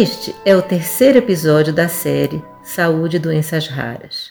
Este 0.00 0.32
é 0.44 0.54
o 0.54 0.62
terceiro 0.62 1.18
episódio 1.18 1.72
da 1.72 1.88
série 1.88 2.40
Saúde 2.62 3.16
e 3.16 3.18
Doenças 3.18 3.66
Raras. 3.66 4.30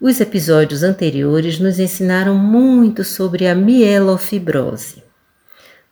Os 0.00 0.20
episódios 0.20 0.82
anteriores 0.82 1.60
nos 1.60 1.78
ensinaram 1.78 2.34
muito 2.34 3.04
sobre 3.04 3.46
a 3.46 3.54
mielofibrose. 3.54 5.04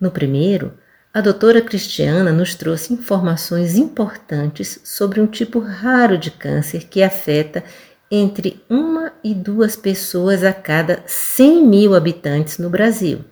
No 0.01 0.11
primeiro, 0.11 0.75
a 1.15 1.21
doutora 1.21 1.63
Cristiana 1.63 2.33
nos 2.33 2.57
trouxe 2.57 2.93
informações 2.93 3.77
importantes 3.77 4.81
sobre 4.83 5.21
um 5.21 5.29
tipo 5.29 5.61
raro 5.61 6.19
de 6.19 6.33
câncer 6.33 6.89
que 6.89 7.05
afeta 7.05 7.63
entre 8.11 8.61
uma 8.69 9.13
e 9.23 9.33
duas 9.33 9.77
pessoas 9.77 10.43
a 10.43 10.53
cada 10.53 11.05
100 11.07 11.65
mil 11.65 11.95
habitantes 11.95 12.59
no 12.59 12.69
Brasil. 12.69 13.25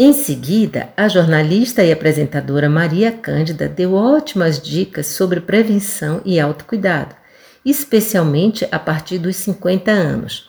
Em 0.00 0.12
seguida, 0.12 0.90
a 0.96 1.08
jornalista 1.08 1.82
e 1.82 1.90
apresentadora 1.90 2.70
Maria 2.70 3.10
Cândida 3.10 3.68
deu 3.68 3.94
ótimas 3.94 4.62
dicas 4.62 5.08
sobre 5.08 5.40
prevenção 5.40 6.22
e 6.24 6.38
autocuidado, 6.38 7.16
especialmente 7.64 8.64
a 8.70 8.78
partir 8.78 9.18
dos 9.18 9.34
50 9.34 9.90
anos, 9.90 10.48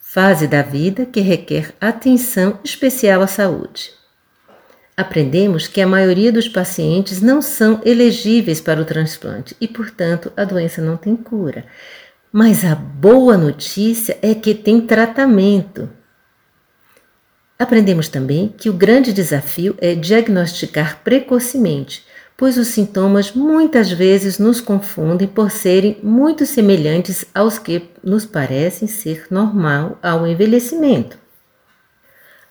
fase 0.00 0.48
da 0.48 0.62
vida 0.62 1.04
que 1.04 1.20
requer 1.20 1.74
atenção 1.78 2.58
especial 2.64 3.20
à 3.20 3.26
saúde. 3.26 3.90
Aprendemos 4.96 5.68
que 5.68 5.82
a 5.82 5.86
maioria 5.86 6.32
dos 6.32 6.48
pacientes 6.48 7.20
não 7.20 7.42
são 7.42 7.82
elegíveis 7.84 8.62
para 8.62 8.80
o 8.80 8.84
transplante 8.86 9.54
e, 9.60 9.68
portanto, 9.68 10.32
a 10.34 10.42
doença 10.42 10.80
não 10.80 10.96
tem 10.96 11.14
cura. 11.14 11.66
Mas 12.32 12.64
a 12.64 12.74
boa 12.74 13.36
notícia 13.36 14.16
é 14.22 14.34
que 14.34 14.54
tem 14.54 14.80
tratamento. 14.80 15.90
Aprendemos 17.58 18.08
também 18.08 18.52
que 18.58 18.68
o 18.68 18.72
grande 18.72 19.12
desafio 19.12 19.76
é 19.80 19.94
diagnosticar 19.94 21.00
precocemente, 21.04 22.04
pois 22.36 22.58
os 22.58 22.68
sintomas 22.68 23.32
muitas 23.32 23.92
vezes 23.92 24.38
nos 24.40 24.60
confundem 24.60 25.28
por 25.28 25.50
serem 25.52 25.98
muito 26.02 26.44
semelhantes 26.44 27.24
aos 27.32 27.58
que 27.58 27.90
nos 28.02 28.26
parecem 28.26 28.88
ser 28.88 29.26
normal 29.30 29.98
ao 30.02 30.26
envelhecimento. 30.26 31.16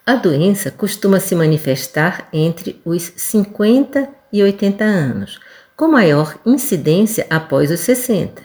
A 0.06 0.16
doença 0.16 0.72
costuma 0.72 1.20
se 1.20 1.36
manifestar 1.36 2.28
entre 2.32 2.82
os 2.86 3.12
50 3.16 4.10
e 4.32 4.42
80 4.42 4.84
anos, 4.84 5.40
com 5.76 5.88
maior 5.88 6.38
incidência 6.46 7.28
após 7.30 7.72
os 7.72 7.82
60. 7.82 8.42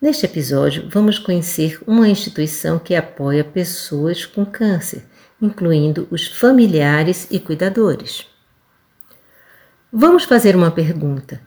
Neste 0.00 0.24
episódio, 0.24 0.88
vamos 0.90 1.18
conhecer 1.18 1.78
uma 1.86 2.08
instituição 2.08 2.78
que 2.78 2.94
apoia 2.94 3.44
pessoas 3.44 4.24
com 4.24 4.44
câncer 4.44 5.04
incluindo 5.40 6.06
os 6.10 6.26
familiares 6.26 7.26
e 7.30 7.38
cuidadores. 7.38 8.26
Vamos 9.92 10.24
fazer 10.24 10.54
uma 10.54 10.70
pergunta: 10.70 11.40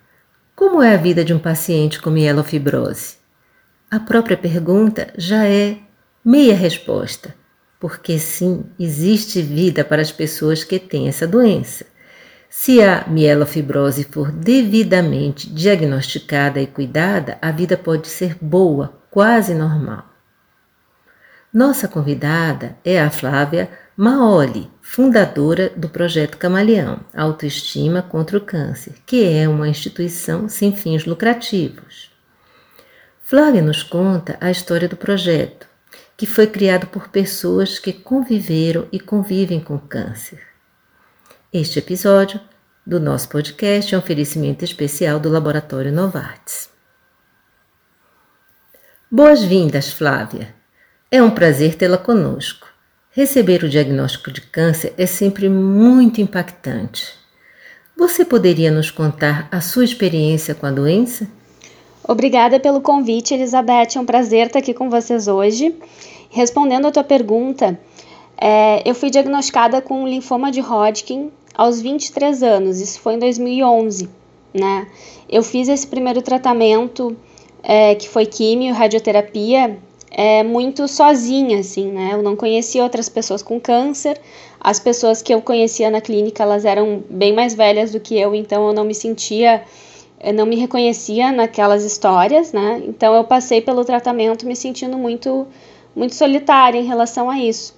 Como 0.55 0.81
é 0.81 0.93
a 0.93 0.97
vida 0.97 1.23
de 1.23 1.33
um 1.33 1.39
paciente 1.39 2.01
com 2.01 2.09
mielofibrose? 2.09 3.17
A 3.89 3.99
própria 3.99 4.35
pergunta 4.35 5.13
já 5.17 5.45
é 5.47 5.77
meia 6.25 6.55
resposta, 6.55 7.35
porque 7.79 8.17
sim, 8.17 8.65
existe 8.79 9.41
vida 9.41 9.83
para 9.83 10.01
as 10.01 10.11
pessoas 10.11 10.63
que 10.63 10.79
têm 10.79 11.07
essa 11.07 11.27
doença. 11.27 11.85
Se 12.49 12.81
a 12.81 13.05
mielofibrose 13.07 14.03
for 14.03 14.31
devidamente 14.31 15.49
diagnosticada 15.49 16.61
e 16.61 16.67
cuidada, 16.67 17.37
a 17.41 17.51
vida 17.51 17.75
pode 17.75 18.07
ser 18.07 18.37
boa, 18.39 19.01
quase 19.09 19.53
normal. 19.53 20.05
Nossa 21.53 21.87
convidada 21.87 22.77
é 22.83 23.01
a 23.01 23.09
Flávia 23.09 23.69
Maoli, 23.95 24.71
fundadora 24.81 25.69
do 25.69 25.87
projeto 25.87 26.39
Camaleão 26.39 27.01
Autoestima 27.15 28.01
contra 28.01 28.39
o 28.39 28.41
Câncer, 28.41 28.95
que 29.05 29.23
é 29.23 29.47
uma 29.47 29.69
instituição 29.69 30.49
sem 30.49 30.75
fins 30.75 31.05
lucrativos. 31.05 32.11
Flávia 33.21 33.61
nos 33.61 33.83
conta 33.83 34.35
a 34.41 34.49
história 34.49 34.89
do 34.89 34.97
projeto, 34.97 35.67
que 36.17 36.25
foi 36.25 36.47
criado 36.47 36.87
por 36.87 37.09
pessoas 37.09 37.77
que 37.77 37.93
conviveram 37.93 38.87
e 38.91 38.99
convivem 38.99 39.59
com 39.59 39.77
câncer. 39.77 40.41
Este 41.53 41.77
episódio 41.77 42.41
do 42.83 42.99
nosso 42.99 43.29
podcast 43.29 43.93
é 43.93 43.97
um 43.97 44.01
oferecimento 44.01 44.65
especial 44.65 45.19
do 45.19 45.29
Laboratório 45.29 45.93
Novartis. 45.93 46.67
Boas-vindas, 49.09 49.93
Flávia! 49.93 50.55
É 51.11 51.21
um 51.21 51.29
prazer 51.29 51.75
tê-la 51.75 51.99
conosco. 51.99 52.72
Receber 53.15 53.63
o 53.63 53.69
diagnóstico 53.69 54.31
de 54.31 54.41
câncer 54.41 54.91
é 54.97 55.05
sempre 55.05 55.47
muito 55.47 56.19
impactante. 56.19 57.13
Você 57.95 58.25
poderia 58.25 58.71
nos 58.71 58.89
contar 58.89 59.47
a 59.51 59.61
sua 59.61 59.85
experiência 59.85 60.55
com 60.55 60.65
a 60.65 60.71
doença? 60.71 61.27
Obrigada 62.07 62.59
pelo 62.59 62.81
convite, 62.81 63.35
Elizabeth. 63.35 63.89
É 63.95 63.99
um 63.99 64.05
prazer 64.05 64.47
estar 64.47 64.57
aqui 64.57 64.73
com 64.73 64.89
vocês 64.89 65.27
hoje. 65.27 65.75
Respondendo 66.31 66.87
a 66.87 66.91
tua 66.91 67.03
pergunta, 67.03 67.79
é, 68.35 68.81
eu 68.83 68.95
fui 68.95 69.11
diagnosticada 69.11 69.79
com 69.79 70.07
linfoma 70.07 70.51
de 70.51 70.61
Hodgkin 70.61 71.29
aos 71.53 71.79
23 71.79 72.41
anos, 72.41 72.81
isso 72.81 72.99
foi 72.99 73.13
em 73.13 73.19
2011. 73.19 74.09
Né? 74.51 74.87
Eu 75.29 75.43
fiz 75.43 75.67
esse 75.67 75.85
primeiro 75.85 76.23
tratamento, 76.23 77.15
é, 77.61 77.93
que 77.93 78.09
foi 78.09 78.25
químio, 78.25 78.73
radioterapia, 78.73 79.77
é, 80.13 80.43
muito 80.43 80.87
sozinha, 80.87 81.59
assim, 81.59 81.91
né? 81.91 82.11
Eu 82.13 82.21
não 82.21 82.35
conhecia 82.35 82.83
outras 82.83 83.09
pessoas 83.09 83.41
com 83.41 83.59
câncer. 83.59 84.21
As 84.59 84.79
pessoas 84.79 85.21
que 85.23 85.33
eu 85.33 85.41
conhecia 85.41 85.89
na 85.89 85.99
clínica, 85.99 86.43
elas 86.43 86.65
eram 86.65 87.03
bem 87.09 87.33
mais 87.33 87.55
velhas 87.55 87.91
do 87.91 87.99
que 87.99 88.17
eu, 88.17 88.35
então 88.35 88.67
eu 88.67 88.73
não 88.73 88.85
me 88.85 88.93
sentia, 88.93 89.63
não 90.35 90.45
me 90.45 90.55
reconhecia 90.55 91.31
naquelas 91.31 91.83
histórias, 91.83 92.53
né? 92.53 92.81
Então 92.87 93.13
eu 93.15 93.23
passei 93.23 93.59
pelo 93.59 93.83
tratamento 93.83 94.45
me 94.45 94.55
sentindo 94.55 94.97
muito, 94.97 95.47
muito 95.95 96.13
solitária 96.13 96.79
em 96.79 96.85
relação 96.85 97.29
a 97.29 97.39
isso. 97.39 97.75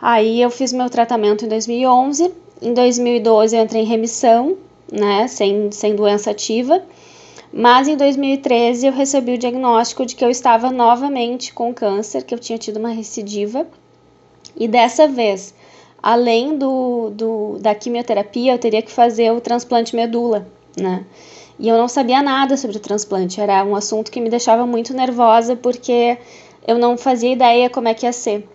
Aí 0.00 0.40
eu 0.40 0.50
fiz 0.50 0.72
meu 0.72 0.90
tratamento 0.90 1.46
em 1.46 1.48
2011. 1.48 2.32
Em 2.60 2.74
2012 2.74 3.56
eu 3.56 3.62
entrei 3.62 3.82
em 3.82 3.86
remissão, 3.86 4.58
né? 4.92 5.26
Sem, 5.26 5.72
sem 5.72 5.96
doença 5.96 6.30
ativa. 6.30 6.82
Mas 7.58 7.88
em 7.88 7.96
2013 7.96 8.86
eu 8.86 8.92
recebi 8.92 9.32
o 9.32 9.38
diagnóstico 9.38 10.04
de 10.04 10.14
que 10.14 10.22
eu 10.22 10.28
estava 10.28 10.70
novamente 10.70 11.54
com 11.54 11.72
câncer, 11.72 12.22
que 12.22 12.34
eu 12.34 12.38
tinha 12.38 12.58
tido 12.58 12.76
uma 12.76 12.90
recidiva. 12.90 13.66
E 14.54 14.68
dessa 14.68 15.08
vez, 15.08 15.54
além 16.02 16.58
do, 16.58 17.08
do, 17.08 17.58
da 17.58 17.74
quimioterapia, 17.74 18.52
eu 18.52 18.58
teria 18.58 18.82
que 18.82 18.92
fazer 18.92 19.32
o 19.32 19.40
transplante 19.40 19.96
medula, 19.96 20.46
né? 20.78 21.06
E 21.58 21.66
eu 21.66 21.78
não 21.78 21.88
sabia 21.88 22.22
nada 22.22 22.58
sobre 22.58 22.76
o 22.76 22.80
transplante, 22.80 23.40
era 23.40 23.64
um 23.64 23.74
assunto 23.74 24.10
que 24.10 24.20
me 24.20 24.28
deixava 24.28 24.66
muito 24.66 24.92
nervosa 24.92 25.56
porque 25.56 26.18
eu 26.68 26.76
não 26.76 26.98
fazia 26.98 27.32
ideia 27.32 27.70
como 27.70 27.88
é 27.88 27.94
que 27.94 28.04
ia 28.04 28.12
ser. 28.12 28.46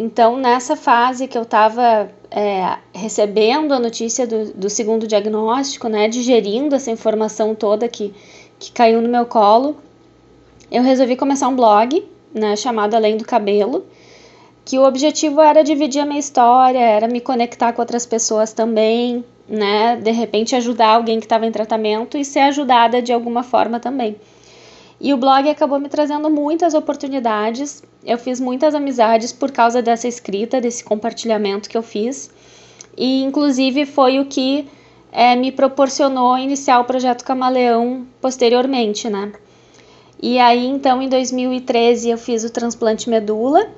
Então, 0.00 0.36
nessa 0.36 0.76
fase 0.76 1.26
que 1.26 1.36
eu 1.36 1.42
estava 1.42 2.08
é, 2.30 2.78
recebendo 2.94 3.74
a 3.74 3.80
notícia 3.80 4.28
do, 4.28 4.52
do, 4.52 4.70
segundo 4.70 5.08
diagnóstico, 5.08 5.88
né, 5.88 6.08
digerindo 6.08 6.76
essa 6.76 6.88
informação 6.88 7.52
toda 7.52 7.88
que, 7.88 8.14
que 8.60 8.70
caiu 8.70 9.02
no 9.02 9.08
meu 9.08 9.26
colo, 9.26 9.76
eu 10.70 10.84
resolvi 10.84 11.16
começar 11.16 11.48
um 11.48 11.56
blog, 11.56 12.06
né, 12.32 12.54
chamado 12.54 12.94
Além 12.94 13.16
do 13.16 13.24
Cabelo, 13.24 13.84
que 14.64 14.78
o 14.78 14.86
objetivo 14.86 15.40
era 15.40 15.64
dividir 15.64 16.00
a 16.00 16.06
minha 16.06 16.20
história, 16.20 16.78
era 16.78 17.08
me 17.08 17.20
conectar 17.20 17.72
com 17.72 17.82
outras 17.82 18.06
pessoas 18.06 18.52
também, 18.52 19.24
né, 19.48 19.96
de 19.96 20.12
repente 20.12 20.54
ajudar 20.54 20.90
alguém 20.90 21.18
que 21.18 21.26
estava 21.26 21.44
em 21.44 21.50
tratamento 21.50 22.16
e 22.16 22.24
ser 22.24 22.40
ajudada 22.40 23.02
de 23.02 23.12
alguma 23.12 23.42
forma 23.42 23.80
também. 23.80 24.14
E 25.00 25.14
o 25.14 25.16
blog 25.16 25.48
acabou 25.48 25.78
me 25.78 25.88
trazendo 25.88 26.28
muitas 26.28 26.74
oportunidades. 26.74 27.82
Eu 28.04 28.18
fiz 28.18 28.40
muitas 28.40 28.74
amizades 28.74 29.32
por 29.32 29.52
causa 29.52 29.80
dessa 29.80 30.08
escrita, 30.08 30.60
desse 30.60 30.82
compartilhamento 30.82 31.68
que 31.68 31.78
eu 31.78 31.82
fiz. 31.82 32.30
E 32.96 33.22
inclusive 33.22 33.86
foi 33.86 34.18
o 34.18 34.26
que 34.26 34.68
é, 35.12 35.36
me 35.36 35.52
proporcionou 35.52 36.36
iniciar 36.36 36.80
o 36.80 36.84
projeto 36.84 37.24
Camaleão 37.24 38.06
posteriormente, 38.20 39.08
né? 39.08 39.32
E 40.20 40.38
aí, 40.40 40.66
então, 40.66 41.00
em 41.00 41.08
2013 41.08 42.10
eu 42.10 42.18
fiz 42.18 42.42
o 42.42 42.50
transplante 42.50 43.08
medula, 43.08 43.68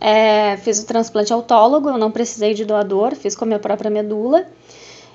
é, 0.00 0.56
fiz 0.56 0.82
o 0.82 0.86
transplante 0.86 1.32
autólogo, 1.32 1.88
eu 1.88 1.96
não 1.96 2.10
precisei 2.10 2.54
de 2.54 2.64
doador, 2.64 3.14
fiz 3.14 3.36
com 3.36 3.44
a 3.44 3.46
minha 3.46 3.60
própria 3.60 3.88
medula. 3.88 4.44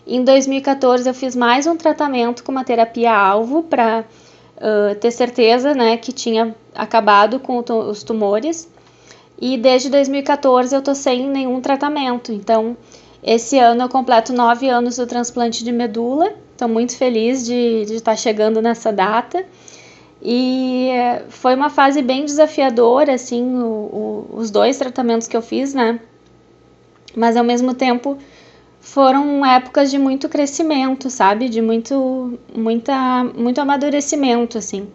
Em 0.06 0.24
2014 0.24 1.10
eu 1.10 1.14
fiz 1.14 1.36
mais 1.36 1.68
um 1.68 1.76
tratamento 1.76 2.42
com 2.42 2.54
uma 2.54 2.64
terapia-alvo 2.64 3.64
para 3.64 4.06
ter 5.00 5.12
certeza 5.12 5.74
né, 5.74 5.98
que 5.98 6.12
tinha 6.12 6.56
acabado 6.74 7.40
com 7.40 7.64
os 7.90 8.04
tumores. 8.04 8.70
E 9.40 9.58
desde 9.58 9.90
2014 9.90 10.76
eu 10.76 10.82
tô 10.82 10.96
sem 10.96 11.28
nenhum 11.28 11.62
tratamento. 11.62 12.32
Então, 12.32 12.76
esse 13.24 13.60
ano 13.60 13.84
eu 13.84 13.90
completo 13.90 14.34
nove 14.34 14.68
anos 14.68 14.98
do 14.98 15.06
transplante 15.06 15.64
de 15.64 15.72
medula. 15.72 16.34
Estou 16.52 16.68
muito 16.68 16.96
feliz 16.98 17.46
de, 17.46 17.86
de 17.86 17.96
estar 17.96 18.12
tá 18.12 18.18
chegando 18.18 18.62
nessa 18.62 18.92
data. 18.92 19.46
E 20.22 20.90
foi 21.30 21.54
uma 21.54 21.70
fase 21.70 22.02
bem 22.02 22.26
desafiadora, 22.26 23.14
assim, 23.14 23.44
o, 23.56 24.28
o, 24.32 24.38
os 24.38 24.50
dois 24.50 24.78
tratamentos 24.78 25.28
que 25.28 25.38
eu 25.38 25.42
fiz, 25.44 25.76
né? 25.76 26.00
Mas 27.16 27.38
ao 27.38 27.44
mesmo 27.44 27.76
tempo 27.76 28.18
foram 28.88 29.46
épocas 29.46 29.92
de 29.92 29.98
muito 29.98 30.30
crescimento, 30.30 31.10
sabe? 31.10 31.50
De 31.50 31.62
muito, 31.62 32.40
muita, 32.56 33.24
muito 33.36 33.60
amadurecimento, 33.60 34.58
assim. 34.58 34.88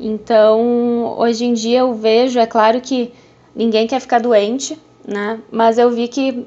Então, 0.00 1.14
hoje 1.18 1.44
em 1.44 1.52
dia 1.52 1.80
eu 1.80 1.92
vejo, 1.94 2.38
é 2.38 2.46
claro 2.46 2.80
que 2.80 3.12
ninguém 3.54 3.86
quer 3.86 4.00
ficar 4.00 4.18
doente, 4.18 4.78
né? 5.06 5.40
Mas 5.52 5.76
eu 5.76 5.90
vi 5.90 6.08
que 6.08 6.46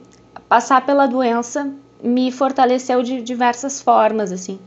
passar 0.50 0.84
pela 0.84 1.06
doença 1.06 1.72
me 2.04 2.32
fortaleceu 2.32 3.04
de 3.04 3.22
diversas 3.22 3.80
formas, 3.80 4.32
assim. 4.32 4.60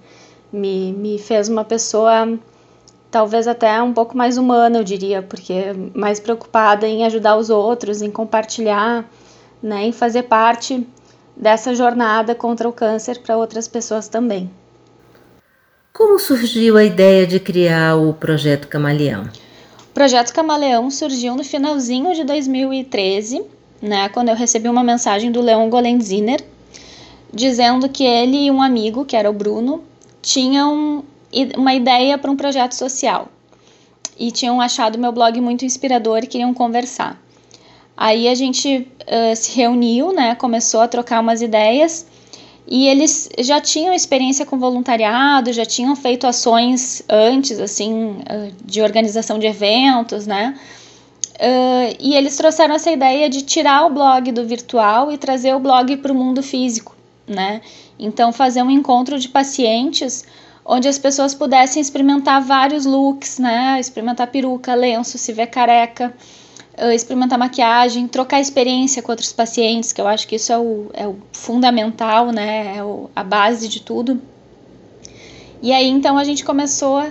Me, 0.52 0.93
me 0.93 1.19
fez 1.19 1.49
uma 1.49 1.64
pessoa 1.64 2.38
talvez 3.11 3.49
até 3.49 3.82
um 3.82 3.93
pouco 3.93 4.16
mais 4.16 4.38
humana, 4.38 4.78
eu 4.78 4.84
diria, 4.84 5.20
porque 5.20 5.72
mais 5.93 6.20
preocupada 6.20 6.87
em 6.87 7.05
ajudar 7.05 7.37
os 7.37 7.50
outros, 7.50 8.02
em 8.02 8.11
compartilhar, 8.11 9.05
né, 9.61 9.84
em 9.87 9.93
fazer 9.93 10.25
parte 10.25 10.87
dessa 11.36 11.75
jornada 11.75 12.34
contra 12.34 12.69
o 12.69 12.72
câncer 12.72 13.19
para 13.19 13.36
outras 13.36 13.69
pessoas 13.69 14.08
também. 14.08 14.50
Como 15.92 16.19
surgiu 16.19 16.76
a 16.76 16.84
ideia 16.84 17.26
de 17.26 17.38
criar 17.38 17.96
o 17.96 18.12
projeto 18.12 18.69
Camaleão? 18.69 19.28
O 19.81 19.94
projeto 19.94 20.32
Camaleão 20.32 20.90
surgiu 20.90 21.36
no 21.36 21.44
finalzinho 21.44 22.14
de 22.14 22.25
2013, 22.25 23.44
né, 23.81 24.08
quando 24.08 24.28
eu 24.28 24.34
recebi 24.34 24.69
uma 24.69 24.82
mensagem 24.82 25.31
do 25.31 25.40
Leon 25.40 25.69
Golenziner 25.69 26.40
dizendo 27.34 27.88
que 27.88 28.04
ele 28.04 28.46
e 28.46 28.50
um 28.50 28.62
amigo, 28.62 29.04
que 29.04 29.16
era 29.16 29.28
o 29.28 29.32
Bruno, 29.32 29.82
tinham 30.22 31.04
uma 31.56 31.75
ideia 31.75 32.16
para 32.16 32.30
um 32.30 32.37
projeto 32.37 32.72
social. 32.72 33.28
E 34.16 34.30
tinham 34.30 34.60
achado 34.60 34.98
meu 34.98 35.10
blog 35.10 35.40
muito 35.40 35.64
inspirador 35.64 36.19
e 36.19 36.28
queriam 36.28 36.54
conversar. 36.54 37.20
Aí 37.96 38.29
a 38.29 38.35
gente 38.35 38.88
uh, 39.02 39.37
se 39.37 39.56
reuniu, 39.56 40.12
né, 40.12 40.35
começou 40.35 40.81
a 40.81 40.88
trocar 40.88 41.20
umas 41.20 41.41
ideias 41.43 42.06
e 42.67 42.87
eles 42.88 43.29
já 43.41 43.61
tinham 43.61 43.93
experiência 43.93 44.46
com 44.46 44.58
voluntariado, 44.58 45.52
já 45.52 45.67
tinham 45.67 45.94
feito 45.94 46.26
ações 46.26 47.02
antes, 47.08 47.61
assim, 47.61 48.19
de 48.64 48.81
organização 48.81 49.38
de 49.38 49.46
eventos, 49.46 50.26
né? 50.26 50.58
Uh, 51.35 51.96
e 51.99 52.14
eles 52.14 52.37
trouxeram 52.37 52.75
essa 52.75 52.91
ideia 52.91 53.29
de 53.29 53.43
tirar 53.43 53.85
o 53.85 53.91
blog 53.91 54.31
do 54.32 54.47
virtual 54.47 55.11
e 55.12 55.19
trazer 55.19 55.55
o 55.55 55.58
blog 55.61 55.97
para 55.97 56.12
o 56.12 56.14
mundo 56.14 56.43
físico, 56.43 56.97
né? 57.26 57.61
Então, 57.99 58.32
fazer 58.32 58.62
um 58.62 58.70
encontro 58.70 59.19
de 59.19 59.29
pacientes 59.29 60.25
onde 60.64 60.88
as 60.88 60.97
pessoas 60.97 61.35
pudessem 61.35 61.82
experimentar 61.82 62.40
vários 62.40 62.87
looks, 62.87 63.38
né? 63.38 63.79
Experimentar 63.79 64.29
peruca, 64.29 64.75
lenço, 64.75 65.19
se 65.19 65.32
ver 65.32 65.49
careca, 65.49 66.14
eh, 66.14 66.44
experimentar 66.94 67.38
maquiagem, 67.38 68.09
trocar 68.09 68.41
experiência 68.41 69.03
com 69.03 69.12
outros 69.12 69.32
pacientes, 69.32 69.93
que 69.93 70.00
eu 70.00 70.06
acho 70.06 70.26
que 70.26 70.37
isso 70.37 70.53
é 70.53 70.59
o, 70.59 70.91
é 70.93 71.06
o 71.06 71.17
fundamental, 71.32 72.32
né? 72.32 72.76
É 72.76 72.82
o, 72.82 73.11
a 73.15 73.23
base 73.23 73.69
de 73.69 73.81
tudo. 73.81 74.21
E 75.62 75.73
aí 75.73 75.88
então 75.88 76.19
a 76.19 76.25
gente 76.25 76.44
começou 76.44 77.03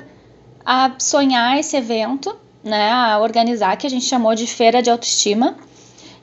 a 0.66 0.92
sonhar 1.00 1.58
esse 1.60 1.76
evento, 1.76 2.36
né? 2.64 2.92
A 2.92 3.20
organizar, 3.20 3.78
que 3.78 3.88
a 3.88 3.90
gente 3.90 4.06
chamou 4.06 4.36
de 4.36 4.48
Feira 4.48 4.82
de 4.82 4.90
Autoestima. 4.90 5.56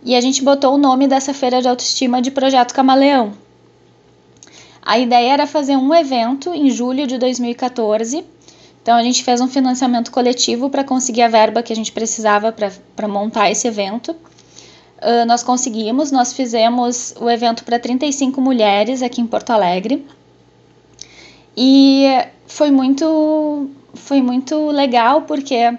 E 0.03 0.17
a 0.17 0.21
gente 0.21 0.43
botou 0.43 0.75
o 0.75 0.79
nome 0.79 1.07
dessa 1.07 1.35
feira 1.35 1.61
de 1.61 1.69
autoestima 1.69 2.23
de 2.23 2.31
Projeto 2.31 2.73
Camaleão, 2.73 3.35
a 4.83 4.99
ideia 4.99 5.35
era 5.35 5.47
fazer 5.47 5.77
um 5.77 5.95
evento 5.95 6.53
em 6.55 6.71
julho 6.71 7.07
de 7.07 7.19
2014. 7.19 8.25
Então 8.83 8.97
a 8.97 9.03
gente 9.03 9.23
fez 9.23 9.41
um 9.41 9.49
financiamento 9.49 10.11
coletivo 10.11 10.71
para 10.71 10.83
conseguir 10.83 11.23
a 11.23 11.29
verba 11.29 11.63
que 11.63 11.73
a 11.73 11.77
gente 11.77 11.93
precisava 11.93 12.55
para 12.97 13.09
montar 13.09 13.51
esse 13.51 13.69
evento. 13.69 14.13
Uh, 14.13 15.25
nós 15.27 15.43
conseguimos, 15.43 16.11
nós 16.11 16.33
fizemos 16.33 17.15
o 17.21 17.29
evento 17.29 17.65
para 17.65 17.79
35 17.79 18.41
mulheres 18.41 19.03
aqui 19.03 19.21
em 19.21 19.27
Porto 19.27 19.51
Alegre. 19.51 20.07
E 21.57 22.07
foi 22.47 22.71
muito, 22.71 23.71
foi 23.95 24.23
muito 24.23 24.71
legal 24.71 25.23
porque 25.23 25.77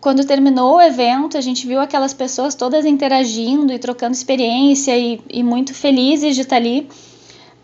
quando 0.00 0.24
terminou 0.24 0.76
o 0.76 0.80
evento, 0.80 1.36
a 1.36 1.40
gente 1.40 1.66
viu 1.66 1.80
aquelas 1.80 2.14
pessoas 2.14 2.54
todas 2.54 2.84
interagindo 2.84 3.72
e 3.72 3.78
trocando 3.78 4.14
experiência 4.14 4.96
e, 4.96 5.20
e 5.28 5.42
muito 5.42 5.74
felizes 5.74 6.34
de 6.34 6.42
estar 6.42 6.56
ali 6.56 6.88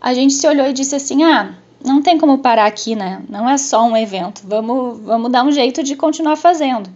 a 0.05 0.13
gente 0.13 0.35
se 0.35 0.47
olhou 0.47 0.67
e 0.67 0.73
disse 0.73 0.95
assim: 0.95 1.23
ah, 1.23 1.55
não 1.85 2.01
tem 2.01 2.17
como 2.17 2.39
parar 2.39 2.65
aqui, 2.65 2.95
né? 2.95 3.21
Não 3.29 3.47
é 3.47 3.57
só 3.57 3.83
um 3.85 3.95
evento, 3.95 4.41
vamos, 4.43 4.99
vamos 5.01 5.31
dar 5.31 5.43
um 5.43 5.51
jeito 5.51 5.83
de 5.83 5.95
continuar 5.95 6.35
fazendo. 6.35 6.89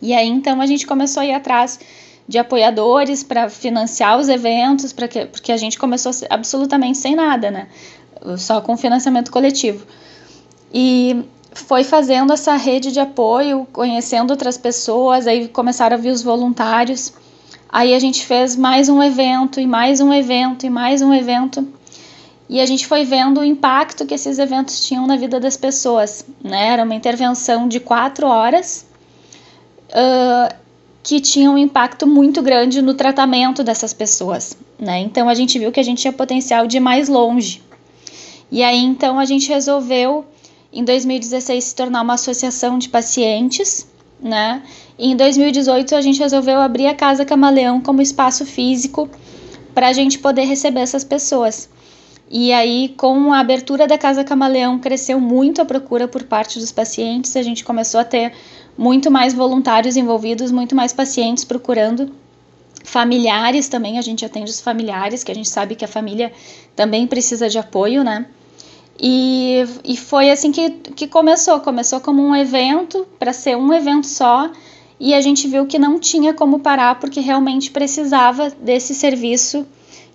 E 0.00 0.12
aí 0.12 0.28
então 0.28 0.60
a 0.60 0.66
gente 0.66 0.86
começou 0.86 1.22
a 1.22 1.26
ir 1.26 1.32
atrás 1.32 1.80
de 2.28 2.38
apoiadores 2.38 3.22
para 3.22 3.48
financiar 3.48 4.18
os 4.18 4.28
eventos, 4.28 4.92
para 4.92 5.08
que, 5.08 5.26
porque 5.26 5.52
a 5.52 5.56
gente 5.56 5.78
começou 5.78 6.12
absolutamente 6.28 6.98
sem 6.98 7.14
nada, 7.14 7.50
né? 7.50 7.68
Só 8.36 8.60
com 8.60 8.76
financiamento 8.76 9.30
coletivo. 9.30 9.86
E 10.72 11.24
foi 11.52 11.84
fazendo 11.84 12.32
essa 12.32 12.54
rede 12.56 12.92
de 12.92 13.00
apoio, 13.00 13.66
conhecendo 13.72 14.30
outras 14.30 14.58
pessoas, 14.58 15.26
aí 15.26 15.48
começaram 15.48 15.96
a 15.96 15.98
vir 15.98 16.10
os 16.10 16.22
voluntários. 16.22 17.12
Aí 17.68 17.94
a 17.94 17.98
gente 17.98 18.26
fez 18.26 18.56
mais 18.56 18.88
um 18.88 19.02
evento 19.02 19.60
e 19.60 19.66
mais 19.66 20.00
um 20.00 20.12
evento 20.12 20.66
e 20.66 20.70
mais 20.70 21.00
um 21.02 21.14
evento 21.14 21.66
e 22.48 22.60
a 22.60 22.66
gente 22.66 22.86
foi 22.86 23.04
vendo 23.04 23.40
o 23.40 23.44
impacto 23.44 24.06
que 24.06 24.14
esses 24.14 24.38
eventos 24.38 24.86
tinham 24.86 25.06
na 25.06 25.16
vida 25.16 25.40
das 25.40 25.56
pessoas. 25.56 26.24
Né? 26.42 26.68
Era 26.68 26.84
uma 26.84 26.94
intervenção 26.94 27.66
de 27.66 27.80
quatro 27.80 28.26
horas 28.26 28.86
uh, 29.90 30.54
que 31.02 31.20
tinha 31.20 31.50
um 31.50 31.58
impacto 31.58 32.06
muito 32.06 32.40
grande 32.42 32.80
no 32.80 32.94
tratamento 32.94 33.64
dessas 33.64 33.92
pessoas. 33.92 34.56
Né? 34.78 35.00
Então 35.00 35.28
a 35.28 35.34
gente 35.34 35.58
viu 35.58 35.72
que 35.72 35.80
a 35.80 35.82
gente 35.82 36.02
tinha 36.02 36.12
potencial 36.12 36.66
de 36.68 36.76
ir 36.76 36.80
mais 36.80 37.08
longe. 37.08 37.62
E 38.50 38.62
aí 38.62 38.78
então 38.78 39.18
a 39.18 39.24
gente 39.24 39.48
resolveu 39.48 40.24
em 40.72 40.84
2016 40.84 41.64
se 41.64 41.74
tornar 41.74 42.02
uma 42.02 42.14
associação 42.14 42.78
de 42.78 42.88
pacientes, 42.88 43.88
né? 44.20 44.62
E 44.98 45.10
em 45.10 45.16
2018 45.16 45.94
a 45.94 46.00
gente 46.00 46.20
resolveu 46.20 46.60
abrir 46.60 46.86
a 46.86 46.94
Casa 46.94 47.24
Camaleão 47.24 47.80
como 47.80 48.00
espaço 48.00 48.44
físico 48.44 49.08
para 49.74 49.88
a 49.88 49.92
gente 49.92 50.18
poder 50.18 50.44
receber 50.44 50.80
essas 50.80 51.02
pessoas. 51.02 51.68
E 52.28 52.52
aí, 52.52 52.92
com 52.96 53.32
a 53.32 53.38
abertura 53.38 53.86
da 53.86 53.96
Casa 53.96 54.24
Camaleão, 54.24 54.80
cresceu 54.80 55.20
muito 55.20 55.62
a 55.62 55.64
procura 55.64 56.08
por 56.08 56.24
parte 56.24 56.58
dos 56.58 56.72
pacientes. 56.72 57.36
A 57.36 57.42
gente 57.42 57.64
começou 57.64 58.00
a 58.00 58.04
ter 58.04 58.32
muito 58.76 59.10
mais 59.10 59.32
voluntários 59.32 59.96
envolvidos, 59.96 60.50
muito 60.50 60.74
mais 60.74 60.92
pacientes 60.92 61.44
procurando. 61.44 62.12
Familiares 62.84 63.68
também, 63.68 63.98
a 63.98 64.02
gente 64.02 64.24
atende 64.24 64.50
os 64.50 64.60
familiares, 64.60 65.22
que 65.22 65.30
a 65.30 65.34
gente 65.34 65.48
sabe 65.48 65.76
que 65.76 65.84
a 65.84 65.88
família 65.88 66.32
também 66.74 67.06
precisa 67.06 67.48
de 67.48 67.58
apoio, 67.58 68.02
né? 68.02 68.26
E, 68.98 69.64
e 69.84 69.96
foi 69.96 70.30
assim 70.30 70.50
que, 70.50 70.70
que 70.70 71.06
começou. 71.06 71.60
Começou 71.60 72.00
como 72.00 72.22
um 72.22 72.34
evento, 72.34 73.06
para 73.18 73.32
ser 73.32 73.56
um 73.56 73.72
evento 73.72 74.06
só, 74.06 74.50
e 74.98 75.14
a 75.14 75.20
gente 75.20 75.46
viu 75.46 75.66
que 75.66 75.78
não 75.78 76.00
tinha 76.00 76.34
como 76.34 76.58
parar, 76.58 76.98
porque 76.98 77.20
realmente 77.20 77.70
precisava 77.70 78.50
desse 78.50 78.94
serviço 78.94 79.64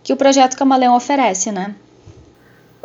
que 0.03 0.11
o 0.11 0.17
Projeto 0.17 0.57
Camaleão 0.57 0.95
oferece, 0.95 1.51
né? 1.51 1.75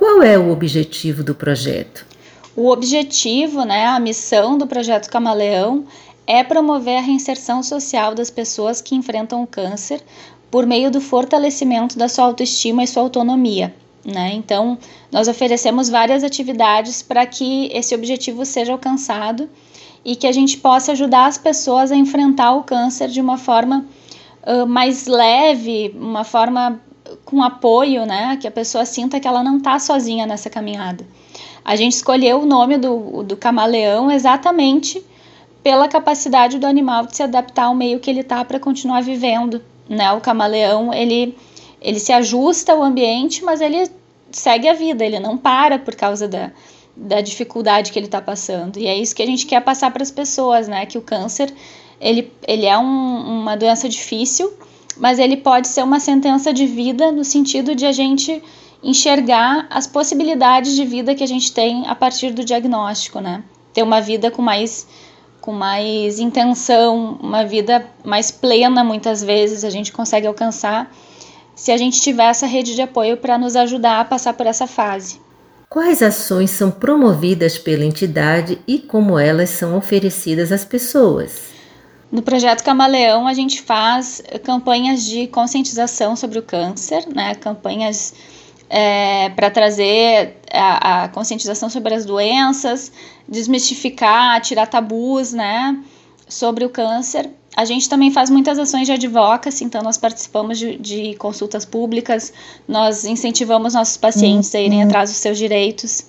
Qual 0.06 0.22
é 0.22 0.38
o 0.38 0.52
objetivo 0.52 1.24
do 1.24 1.34
projeto? 1.34 2.06
O 2.54 2.70
objetivo, 2.70 3.64
né, 3.64 3.86
a 3.86 3.98
missão 3.98 4.56
do 4.56 4.64
projeto 4.64 5.10
Camaleão 5.10 5.84
é 6.24 6.44
promover 6.44 6.98
a 6.98 7.00
reinserção 7.00 7.60
social 7.60 8.14
das 8.14 8.30
pessoas 8.30 8.80
que 8.80 8.94
enfrentam 8.94 9.42
o 9.42 9.48
câncer 9.48 10.00
por 10.48 10.64
meio 10.64 10.92
do 10.92 11.00
fortalecimento 11.00 11.98
da 11.98 12.08
sua 12.08 12.24
autoestima 12.24 12.84
e 12.84 12.86
sua 12.86 13.02
autonomia. 13.02 13.74
Né? 14.04 14.32
Então, 14.34 14.78
nós 15.10 15.26
oferecemos 15.26 15.88
várias 15.88 16.22
atividades 16.22 17.02
para 17.02 17.26
que 17.26 17.68
esse 17.72 17.92
objetivo 17.92 18.44
seja 18.46 18.72
alcançado 18.72 19.50
e 20.04 20.14
que 20.14 20.28
a 20.28 20.32
gente 20.32 20.56
possa 20.56 20.92
ajudar 20.92 21.26
as 21.26 21.36
pessoas 21.36 21.90
a 21.90 21.96
enfrentar 21.96 22.52
o 22.52 22.62
câncer 22.62 23.08
de 23.08 23.20
uma 23.20 23.36
forma 23.36 23.84
uh, 24.44 24.64
mais 24.68 25.08
leve, 25.08 25.92
uma 25.98 26.22
forma 26.22 26.80
com 27.24 27.42
apoio, 27.42 28.04
né? 28.06 28.36
Que 28.40 28.46
a 28.46 28.50
pessoa 28.50 28.84
sinta 28.84 29.20
que 29.20 29.26
ela 29.28 29.42
não 29.42 29.58
está 29.58 29.78
sozinha 29.78 30.26
nessa 30.26 30.50
caminhada. 30.50 31.06
A 31.64 31.74
gente 31.74 31.94
escolheu 31.94 32.40
o 32.40 32.46
nome 32.46 32.78
do, 32.78 33.22
do 33.22 33.36
camaleão 33.36 34.10
exatamente 34.10 35.04
pela 35.62 35.88
capacidade 35.88 36.58
do 36.58 36.66
animal 36.66 37.06
de 37.06 37.16
se 37.16 37.22
adaptar 37.24 37.64
ao 37.64 37.74
meio 37.74 37.98
que 37.98 38.08
ele 38.08 38.20
está 38.20 38.44
para 38.44 38.60
continuar 38.60 39.02
vivendo, 39.02 39.60
né? 39.88 40.12
O 40.12 40.20
camaleão, 40.20 40.94
ele, 40.94 41.36
ele 41.80 41.98
se 41.98 42.12
ajusta 42.12 42.72
ao 42.72 42.82
ambiente, 42.84 43.44
mas 43.44 43.60
ele 43.60 43.90
segue 44.30 44.68
a 44.68 44.74
vida, 44.74 45.04
ele 45.04 45.18
não 45.18 45.36
para 45.36 45.78
por 45.78 45.96
causa 45.96 46.28
da, 46.28 46.52
da 46.96 47.20
dificuldade 47.20 47.90
que 47.90 47.98
ele 47.98 48.06
está 48.06 48.20
passando. 48.20 48.78
E 48.78 48.86
é 48.86 48.96
isso 48.96 49.14
que 49.14 49.22
a 49.22 49.26
gente 49.26 49.44
quer 49.44 49.60
passar 49.60 49.90
para 49.90 50.04
as 50.04 50.10
pessoas, 50.10 50.68
né? 50.68 50.86
Que 50.86 50.98
o 50.98 51.02
câncer, 51.02 51.52
ele, 52.00 52.32
ele 52.46 52.66
é 52.66 52.78
um, 52.78 53.40
uma 53.40 53.56
doença 53.56 53.88
difícil, 53.88 54.52
mas 54.98 55.18
ele 55.18 55.36
pode 55.36 55.68
ser 55.68 55.82
uma 55.82 56.00
sentença 56.00 56.52
de 56.52 56.66
vida 56.66 57.12
no 57.12 57.24
sentido 57.24 57.74
de 57.74 57.86
a 57.86 57.92
gente 57.92 58.42
enxergar 58.82 59.66
as 59.70 59.86
possibilidades 59.86 60.74
de 60.74 60.84
vida 60.84 61.14
que 61.14 61.24
a 61.24 61.26
gente 61.26 61.52
tem 61.52 61.86
a 61.86 61.94
partir 61.94 62.32
do 62.32 62.44
diagnóstico, 62.44 63.20
né? 63.20 63.42
Ter 63.72 63.82
uma 63.82 64.00
vida 64.00 64.30
com 64.30 64.42
mais 64.42 64.86
com 65.40 65.52
mais 65.52 66.18
intenção, 66.18 67.18
uma 67.22 67.44
vida 67.44 67.86
mais 68.04 68.32
plena 68.32 68.82
muitas 68.82 69.22
vezes 69.22 69.62
a 69.62 69.70
gente 69.70 69.92
consegue 69.92 70.26
alcançar 70.26 70.92
se 71.54 71.70
a 71.70 71.76
gente 71.76 72.00
tiver 72.00 72.26
essa 72.26 72.46
rede 72.46 72.74
de 72.74 72.82
apoio 72.82 73.16
para 73.16 73.38
nos 73.38 73.54
ajudar 73.54 74.00
a 74.00 74.04
passar 74.04 74.34
por 74.34 74.46
essa 74.46 74.66
fase. 74.66 75.20
Quais 75.68 76.02
ações 76.02 76.50
são 76.50 76.70
promovidas 76.70 77.58
pela 77.58 77.84
entidade 77.84 78.58
e 78.66 78.78
como 78.78 79.18
elas 79.18 79.50
são 79.50 79.76
oferecidas 79.76 80.50
às 80.50 80.64
pessoas? 80.64 81.55
No 82.16 82.22
projeto 82.22 82.64
Camaleão, 82.64 83.26
a 83.26 83.34
gente 83.34 83.60
faz 83.60 84.22
campanhas 84.42 85.04
de 85.04 85.26
conscientização 85.26 86.16
sobre 86.16 86.38
o 86.38 86.42
câncer, 86.42 87.06
né? 87.14 87.34
campanhas 87.34 88.14
é, 88.70 89.28
para 89.28 89.50
trazer 89.50 90.34
a, 90.50 91.04
a, 91.04 91.08
conscientização 91.08 91.68
sobre 91.68 91.92
as 91.92 92.06
doenças, 92.06 92.90
desmistificar, 93.28 94.40
tirar 94.40 94.64
tabus 94.64 95.34
né? 95.34 95.78
sobre 96.26 96.64
o 96.64 96.70
câncer. 96.70 97.28
A 97.54 97.66
gente 97.66 97.86
também 97.86 98.10
faz 98.10 98.30
muitas 98.30 98.58
ações 98.58 98.86
de 98.86 98.92
advocacy, 98.92 99.62
então 99.62 99.82
nós 99.82 99.98
participamos 99.98 100.58
de, 100.58 100.78
de 100.78 101.14
consultas 101.16 101.66
públicas, 101.66 102.32
nós 102.66 103.04
incentivamos 103.04 103.74
nossos 103.74 103.98
pacientes 103.98 104.54
uhum. 104.54 104.60
a 104.60 104.62
irem 104.62 104.78
uhum. 104.80 104.88
atrás 104.88 105.10
dos 105.10 105.18
seus 105.18 105.36
direitos. 105.36 106.06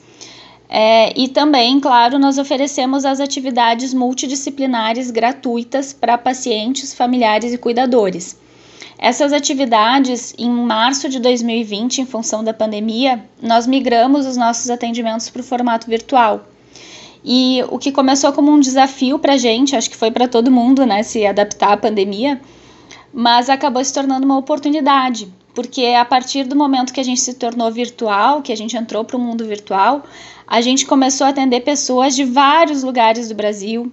É, 0.69 1.17
e 1.17 1.29
também, 1.29 1.79
claro, 1.79 2.19
nós 2.19 2.38
oferecemos 2.38 3.05
as 3.05 3.19
atividades 3.19 3.93
multidisciplinares 3.93 5.09
gratuitas 5.12 5.93
para 5.93 6.17
pacientes, 6.17 6.93
familiares 6.93 7.53
e 7.53 7.57
cuidadores. 7.57 8.38
Essas 9.00 9.31
atividades, 9.31 10.33
em 10.38 10.50
março 10.50 11.07
de 11.07 11.19
2020, 11.19 12.01
em 12.01 12.05
função 12.05 12.43
da 12.43 12.53
pandemia, 12.53 13.24
nós 13.41 13.67
migramos 13.67 14.25
os 14.25 14.36
nossos 14.36 14.69
atendimentos 14.69 15.29
para 15.29 15.41
o 15.41 15.43
formato 15.43 15.88
virtual. 15.88 16.45
E 17.24 17.63
o 17.69 17.77
que 17.77 17.91
começou 17.91 18.33
como 18.33 18.51
um 18.51 18.59
desafio 18.59 19.19
para 19.19 19.33
a 19.33 19.38
gente, 19.38 19.75
acho 19.75 19.89
que 19.89 19.97
foi 19.97 20.09
para 20.09 20.27
todo 20.27 20.51
mundo, 20.51 20.86
né, 20.86 21.03
se 21.03 21.25
adaptar 21.25 21.74
à 21.74 21.77
pandemia, 21.77 22.41
mas 23.13 23.50
acabou 23.50 23.83
se 23.83 23.93
tornando 23.93 24.25
uma 24.25 24.38
oportunidade, 24.38 25.31
porque 25.57 25.85
a 25.85 26.05
partir 26.05 26.43
do 26.43 26.55
momento 26.55 26.93
que 26.93 26.99
a 26.99 27.03
gente 27.03 27.19
se 27.19 27.33
tornou 27.33 27.71
virtual, 27.71 28.43
que 28.43 28.53
a 28.53 28.55
gente 28.55 28.77
entrou 28.77 29.03
para 29.03 29.17
o 29.17 29.19
mundo 29.19 29.43
virtual, 29.43 30.03
a 30.45 30.61
gente 30.61 30.85
começou 30.85 31.25
a 31.25 31.31
atender 31.31 31.61
pessoas 31.61 32.15
de 32.15 32.23
vários 32.23 32.83
lugares 32.83 33.29
do 33.29 33.33
Brasil, 33.33 33.91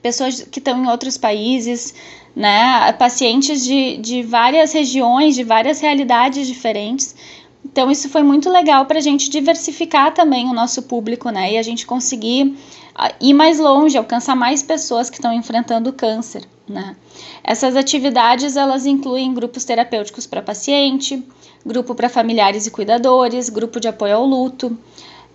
pessoas 0.00 0.40
que 0.40 0.60
estão 0.60 0.82
em 0.82 0.88
outros 0.88 1.18
países, 1.18 1.94
né, 2.34 2.90
pacientes 2.92 3.62
de, 3.62 3.98
de 3.98 4.22
várias 4.22 4.72
regiões, 4.72 5.34
de 5.34 5.44
várias 5.44 5.78
realidades 5.78 6.46
diferentes. 6.46 7.14
Então, 7.62 7.90
isso 7.90 8.08
foi 8.08 8.22
muito 8.22 8.48
legal 8.48 8.86
para 8.86 8.96
a 8.96 9.02
gente 9.02 9.28
diversificar 9.28 10.14
também 10.14 10.48
o 10.48 10.54
nosso 10.54 10.84
público, 10.84 11.28
né? 11.28 11.52
E 11.52 11.58
a 11.58 11.62
gente 11.62 11.84
conseguir 11.84 12.56
ah, 12.94 13.12
ir 13.20 13.34
mais 13.34 13.58
longe, 13.58 13.98
alcançar 13.98 14.34
mais 14.34 14.62
pessoas 14.62 15.10
que 15.10 15.16
estão 15.16 15.34
enfrentando 15.34 15.90
o 15.90 15.92
câncer, 15.92 16.48
né? 16.68 16.96
Essas 17.42 17.76
atividades, 17.76 18.56
elas 18.56 18.86
incluem 18.86 19.32
grupos 19.32 19.64
terapêuticos 19.64 20.26
para 20.26 20.42
paciente, 20.42 21.22
grupo 21.64 21.94
para 21.94 22.08
familiares 22.08 22.66
e 22.66 22.70
cuidadores, 22.70 23.48
grupo 23.48 23.80
de 23.80 23.88
apoio 23.88 24.16
ao 24.16 24.26
luto, 24.26 24.76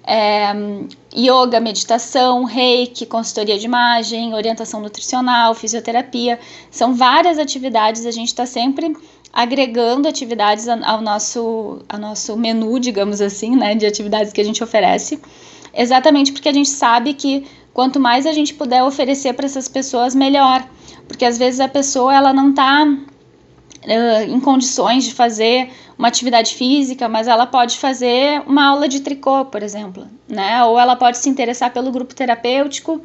é, 0.06 0.54
yoga, 1.16 1.60
meditação, 1.60 2.44
reiki, 2.44 3.06
consultoria 3.06 3.58
de 3.58 3.66
imagem, 3.66 4.34
orientação 4.34 4.82
nutricional, 4.82 5.56
fisioterapia. 5.56 6.40
São 6.70 6.94
várias 6.94 7.40
atividades, 7.40 8.06
a 8.06 8.12
gente 8.12 8.28
está 8.28 8.46
sempre 8.46 8.96
agregando 9.32 10.08
atividades 10.08 10.68
ao 10.68 11.02
nosso, 11.02 11.80
ao 11.90 11.98
nosso 11.98 12.38
menu, 12.38 12.80
digamos 12.80 13.20
assim, 13.20 13.56
né, 13.56 13.74
de 13.74 13.86
atividades 13.86 14.32
que 14.32 14.40
a 14.40 14.44
gente 14.44 14.64
oferece, 14.64 15.20
exatamente 15.74 16.32
porque 16.32 16.50
a 16.50 16.54
gente 16.54 16.70
sabe 16.70 17.14
que 17.14 17.46
quanto 17.74 18.00
mais 18.00 18.26
a 18.26 18.32
gente 18.32 18.54
puder 18.54 18.84
oferecer 18.84 19.34
para 19.34 19.46
essas 19.46 19.68
pessoas, 19.68 20.14
melhor, 20.14 20.68
porque 21.08 21.26
às 21.26 21.38
vezes 21.38 21.60
a 21.60 21.68
pessoa 21.68 22.14
ela 22.14 22.32
não 22.32 22.52
está 22.52 22.86
uh, 22.86 24.24
em 24.32 24.40
condições 24.40 25.04
de 25.04 25.14
fazer 25.14 25.72
uma 25.98 26.08
atividade 26.08 26.54
física, 26.54 27.10
mas 27.10 27.28
ela 27.28 27.46
pode 27.46 27.78
fazer 27.78 28.42
uma 28.46 28.66
aula 28.66 28.88
de 28.88 29.00
tricô, 29.00 29.46
por 29.46 29.64
exemplo, 29.64 30.08
né, 30.28 30.64
ou 30.64 30.80
ela 30.80 30.96
pode 30.96 31.18
se 31.18 31.30
interessar 31.30 31.72
pelo 31.72 31.92
grupo 31.92 32.14
terapêutico 32.14 33.02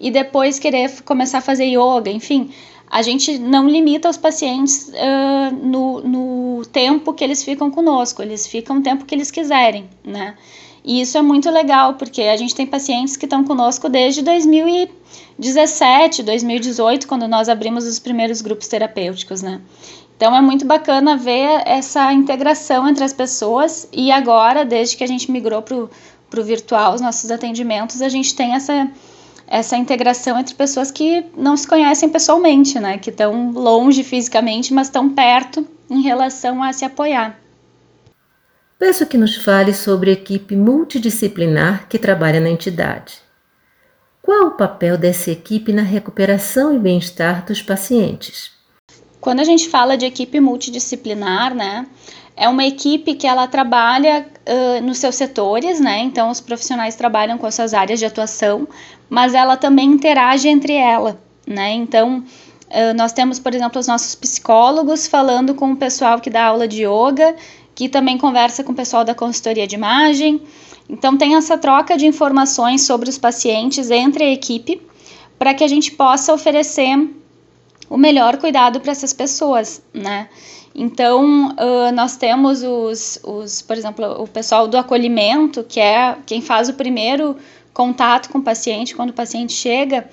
e 0.00 0.10
depois 0.10 0.58
querer 0.58 1.02
começar 1.02 1.38
a 1.38 1.42
fazer 1.42 1.66
yoga, 1.66 2.10
enfim, 2.10 2.50
a 2.90 3.02
gente 3.02 3.38
não 3.38 3.68
limita 3.68 4.08
os 4.08 4.16
pacientes 4.16 4.88
uh, 4.88 5.54
no, 5.54 6.00
no 6.00 6.62
tempo 6.66 7.12
que 7.12 7.22
eles 7.22 7.44
ficam 7.44 7.70
conosco, 7.70 8.22
eles 8.22 8.46
ficam 8.46 8.78
o 8.78 8.82
tempo 8.82 9.04
que 9.04 9.14
eles 9.14 9.30
quiserem, 9.30 9.88
né? 10.02 10.34
E 10.84 11.00
isso 11.00 11.18
é 11.18 11.22
muito 11.22 11.50
legal, 11.50 11.94
porque 11.94 12.22
a 12.22 12.36
gente 12.36 12.54
tem 12.54 12.66
pacientes 12.66 13.16
que 13.16 13.26
estão 13.26 13.44
conosco 13.44 13.88
desde 13.88 14.22
2017, 14.22 16.22
2018, 16.22 17.06
quando 17.06 17.28
nós 17.28 17.48
abrimos 17.48 17.86
os 17.86 17.98
primeiros 17.98 18.40
grupos 18.40 18.68
terapêuticos, 18.68 19.42
né? 19.42 19.60
Então 20.16 20.34
é 20.34 20.40
muito 20.40 20.66
bacana 20.66 21.16
ver 21.16 21.62
essa 21.64 22.12
integração 22.12 22.88
entre 22.88 23.04
as 23.04 23.12
pessoas 23.12 23.88
e 23.92 24.10
agora, 24.10 24.64
desde 24.64 24.96
que 24.96 25.04
a 25.04 25.06
gente 25.06 25.30
migrou 25.30 25.62
para 25.62 25.76
o 25.76 26.44
virtual, 26.44 26.94
os 26.94 27.00
nossos 27.00 27.30
atendimentos, 27.30 28.02
a 28.02 28.08
gente 28.08 28.34
tem 28.34 28.54
essa 28.54 28.90
essa 29.50 29.78
integração 29.78 30.38
entre 30.38 30.54
pessoas 30.54 30.90
que 30.90 31.24
não 31.34 31.56
se 31.56 31.66
conhecem 31.66 32.08
pessoalmente, 32.08 32.78
né? 32.78 32.98
Que 32.98 33.08
estão 33.08 33.50
longe 33.50 34.04
fisicamente, 34.04 34.74
mas 34.74 34.88
estão 34.88 35.08
perto 35.08 35.66
em 35.88 36.02
relação 36.02 36.62
a 36.62 36.72
se 36.72 36.84
apoiar. 36.84 37.38
Peço 38.78 39.06
que 39.06 39.18
nos 39.18 39.34
fale 39.34 39.74
sobre 39.74 40.10
a 40.10 40.12
equipe 40.12 40.54
multidisciplinar 40.54 41.88
que 41.88 41.98
trabalha 41.98 42.40
na 42.40 42.48
entidade. 42.48 43.14
Qual 44.22 44.46
o 44.46 44.50
papel 44.52 44.96
dessa 44.96 45.32
equipe 45.32 45.72
na 45.72 45.82
recuperação 45.82 46.72
e 46.72 46.78
bem-estar 46.78 47.44
dos 47.44 47.60
pacientes? 47.60 48.52
Quando 49.20 49.40
a 49.40 49.44
gente 49.44 49.68
fala 49.68 49.96
de 49.96 50.06
equipe 50.06 50.38
multidisciplinar, 50.38 51.56
né, 51.56 51.86
é 52.36 52.48
uma 52.48 52.64
equipe 52.64 53.14
que 53.14 53.26
ela 53.26 53.48
trabalha 53.48 54.28
uh, 54.46 54.84
nos 54.84 54.98
seus 54.98 55.16
setores, 55.16 55.80
né? 55.80 55.98
Então 55.98 56.30
os 56.30 56.40
profissionais 56.40 56.94
trabalham 56.94 57.36
com 57.36 57.46
as 57.46 57.56
suas 57.56 57.74
áreas 57.74 57.98
de 57.98 58.06
atuação, 58.06 58.68
mas 59.10 59.34
ela 59.34 59.56
também 59.56 59.90
interage 59.90 60.46
entre 60.46 60.74
ela, 60.74 61.20
né? 61.44 61.72
Então 61.72 62.18
uh, 62.18 62.94
nós 62.96 63.12
temos, 63.12 63.40
por 63.40 63.52
exemplo, 63.52 63.80
os 63.80 63.88
nossos 63.88 64.14
psicólogos 64.14 65.08
falando 65.08 65.52
com 65.52 65.72
o 65.72 65.76
pessoal 65.76 66.20
que 66.20 66.30
dá 66.30 66.44
aula 66.44 66.68
de 66.68 66.84
yoga, 66.84 67.34
que 67.78 67.88
também 67.88 68.18
conversa 68.18 68.64
com 68.64 68.72
o 68.72 68.74
pessoal 68.74 69.04
da 69.04 69.14
consultoria 69.14 69.64
de 69.64 69.76
imagem. 69.76 70.42
Então 70.90 71.16
tem 71.16 71.36
essa 71.36 71.56
troca 71.56 71.96
de 71.96 72.06
informações 72.06 72.82
sobre 72.82 73.08
os 73.08 73.16
pacientes 73.16 73.88
entre 73.88 74.24
a 74.24 74.32
equipe 74.32 74.82
para 75.38 75.54
que 75.54 75.62
a 75.62 75.68
gente 75.68 75.92
possa 75.92 76.34
oferecer 76.34 77.08
o 77.88 77.96
melhor 77.96 78.36
cuidado 78.38 78.80
para 78.80 78.90
essas 78.90 79.12
pessoas, 79.12 79.80
né? 79.94 80.28
Então, 80.74 81.50
uh, 81.50 81.92
nós 81.94 82.16
temos 82.16 82.64
os, 82.64 83.20
os, 83.22 83.62
por 83.62 83.76
exemplo, 83.76 84.22
o 84.24 84.26
pessoal 84.26 84.66
do 84.66 84.76
acolhimento, 84.76 85.62
que 85.62 85.78
é 85.78 86.16
quem 86.26 86.42
faz 86.42 86.68
o 86.68 86.74
primeiro 86.74 87.36
contato 87.72 88.28
com 88.28 88.38
o 88.38 88.42
paciente 88.42 88.96
quando 88.96 89.10
o 89.10 89.14
paciente 89.14 89.52
chega. 89.52 90.10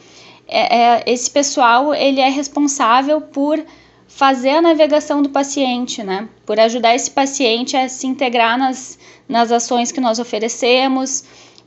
É, 0.48 0.78
é, 0.78 1.04
esse 1.08 1.32
pessoal 1.32 1.96
ele 1.96 2.22
é 2.22 2.30
responsável 2.30 3.22
por 3.22 3.60
fazer 4.08 4.52
a 4.52 4.62
navegação 4.62 5.22
do 5.22 5.30
paciente, 5.30 6.04
né? 6.04 6.30
Por 6.46 6.60
ajudar 6.60 6.96
esse 6.96 7.12
paciente 7.12 7.76
a 7.76 7.90
se 7.90 8.08
integrar 8.08 8.58
nas, 8.58 8.98
nas 9.28 9.52
ações 9.52 9.92
que 9.92 10.00
nós 10.00 10.20
oferecemos, 10.20 11.24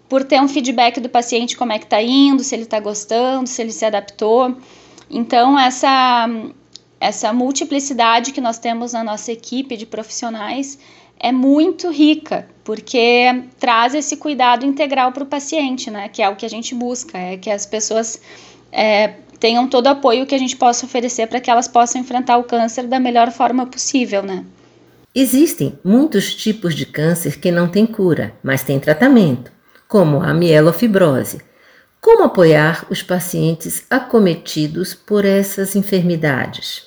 por 0.08 0.24
ter 0.24 0.40
um 0.40 0.48
feedback 0.48 1.00
do 1.00 1.08
paciente 1.08 1.56
como 1.56 1.72
é 1.72 1.78
que 1.78 1.84
está 1.84 2.02
indo, 2.02 2.42
se 2.42 2.54
ele 2.54 2.62
está 2.62 2.80
gostando, 2.80 3.46
se 3.46 3.60
ele 3.60 3.72
se 3.72 3.84
adaptou. 3.84 4.56
Então, 5.10 5.58
essa, 5.58 6.26
essa 7.00 7.32
multiplicidade 7.32 8.32
que 8.32 8.40
nós 8.40 8.58
temos 8.58 8.92
na 8.92 9.04
nossa 9.04 9.30
equipe 9.30 9.76
de 9.76 9.84
profissionais 9.84 10.78
é 11.20 11.32
muito 11.32 11.90
rica, 11.90 12.48
porque 12.62 13.44
traz 13.58 13.94
esse 13.94 14.16
cuidado 14.16 14.64
integral 14.64 15.12
para 15.12 15.24
o 15.24 15.26
paciente, 15.26 15.90
né? 15.90 16.08
Que 16.08 16.22
é 16.22 16.28
o 16.28 16.36
que 16.36 16.46
a 16.46 16.50
gente 16.50 16.74
busca, 16.74 17.18
é 17.18 17.36
que 17.36 17.50
as 17.50 17.66
pessoas 17.66 18.20
é, 18.70 19.14
tenham 19.38 19.68
todo 19.68 19.86
o 19.86 19.90
apoio 19.90 20.26
que 20.26 20.34
a 20.34 20.38
gente 20.38 20.56
possa 20.56 20.86
oferecer 20.86 21.26
para 21.26 21.40
que 21.40 21.50
elas 21.50 21.68
possam 21.68 22.00
enfrentar 22.00 22.38
o 22.38 22.44
câncer 22.44 22.86
da 22.86 22.98
melhor 22.98 23.30
forma 23.30 23.66
possível, 23.66 24.22
né? 24.22 24.44
Existem 25.14 25.78
muitos 25.82 26.34
tipos 26.34 26.74
de 26.74 26.86
câncer 26.86 27.40
que 27.40 27.50
não 27.50 27.68
têm 27.68 27.86
cura, 27.86 28.34
mas 28.42 28.62
têm 28.62 28.78
tratamento, 28.78 29.50
como 29.88 30.20
a 30.22 30.34
mielofibrose. 30.34 31.40
Como 32.00 32.24
apoiar 32.24 32.86
os 32.88 33.02
pacientes 33.02 33.84
acometidos 33.90 34.94
por 34.94 35.24
essas 35.24 35.74
enfermidades? 35.74 36.84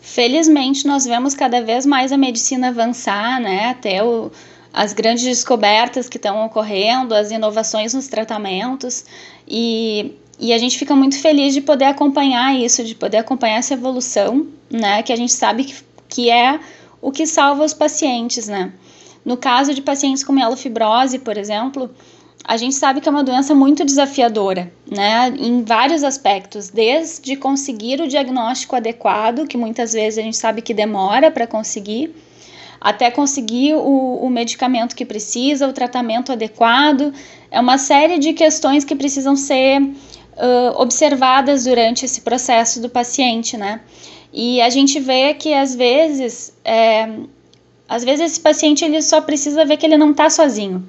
Felizmente, 0.00 0.86
nós 0.86 1.04
vemos 1.04 1.34
cada 1.34 1.60
vez 1.60 1.84
mais 1.84 2.10
a 2.10 2.16
medicina 2.16 2.68
avançar, 2.68 3.40
né? 3.40 3.68
Até 3.68 4.02
o, 4.02 4.30
as 4.72 4.92
grandes 4.92 5.24
descobertas 5.24 6.08
que 6.08 6.16
estão 6.16 6.44
ocorrendo, 6.46 7.14
as 7.14 7.30
inovações 7.30 7.92
nos 7.92 8.08
tratamentos, 8.08 9.04
e, 9.46 10.14
e 10.40 10.52
a 10.52 10.58
gente 10.58 10.78
fica 10.78 10.96
muito 10.96 11.20
feliz 11.20 11.52
de 11.52 11.60
poder 11.60 11.84
acompanhar 11.84 12.56
isso, 12.56 12.82
de 12.82 12.94
poder 12.94 13.18
acompanhar 13.18 13.58
essa 13.58 13.74
evolução, 13.74 14.46
né? 14.70 15.02
Que 15.02 15.12
a 15.12 15.16
gente 15.16 15.32
sabe 15.32 15.64
que, 15.64 15.74
que 16.08 16.30
é 16.30 16.58
o 17.00 17.12
que 17.12 17.26
salva 17.26 17.64
os 17.64 17.74
pacientes, 17.74 18.48
né? 18.48 18.72
No 19.24 19.36
caso 19.36 19.74
de 19.74 19.82
pacientes 19.82 20.24
com 20.24 20.32
mielofibrose, 20.32 21.18
por 21.18 21.36
exemplo, 21.36 21.90
a 22.42 22.56
gente 22.56 22.74
sabe 22.74 23.00
que 23.00 23.08
é 23.08 23.12
uma 23.12 23.22
doença 23.22 23.54
muito 23.54 23.84
desafiadora, 23.84 24.72
né, 24.90 25.32
em 25.38 25.62
vários 25.62 26.02
aspectos, 26.02 26.68
desde 26.68 27.36
conseguir 27.36 28.00
o 28.00 28.08
diagnóstico 28.08 28.74
adequado, 28.74 29.46
que 29.46 29.58
muitas 29.58 29.92
vezes 29.92 30.18
a 30.18 30.22
gente 30.22 30.38
sabe 30.38 30.62
que 30.62 30.72
demora 30.72 31.30
para 31.30 31.46
conseguir, 31.46 32.14
até 32.80 33.10
conseguir 33.10 33.74
o, 33.74 34.18
o, 34.22 34.30
medicamento 34.30 34.96
que 34.96 35.04
precisa, 35.04 35.68
o 35.68 35.72
tratamento 35.72 36.32
adequado. 36.32 37.12
É 37.50 37.60
uma 37.60 37.76
série 37.76 38.18
de 38.18 38.32
questões 38.32 38.84
que 38.84 38.96
precisam 38.96 39.36
ser 39.36 39.82
uh, 40.40 40.80
observadas 40.80 41.64
durante 41.64 42.04
esse 42.04 42.22
processo 42.22 42.80
do 42.80 42.88
paciente, 42.88 43.56
né? 43.56 43.80
E 44.32 44.60
a 44.60 44.70
gente 44.70 44.98
vê 44.98 45.34
que 45.34 45.52
às 45.52 45.74
vezes, 45.74 46.52
é, 46.64 47.08
às 47.88 48.02
vezes 48.02 48.32
esse 48.32 48.40
paciente 48.40 48.84
ele 48.84 49.02
só 49.02 49.20
precisa 49.20 49.64
ver 49.64 49.76
que 49.76 49.86
ele 49.86 49.96
não 49.96 50.12
está 50.12 50.30
sozinho 50.30 50.84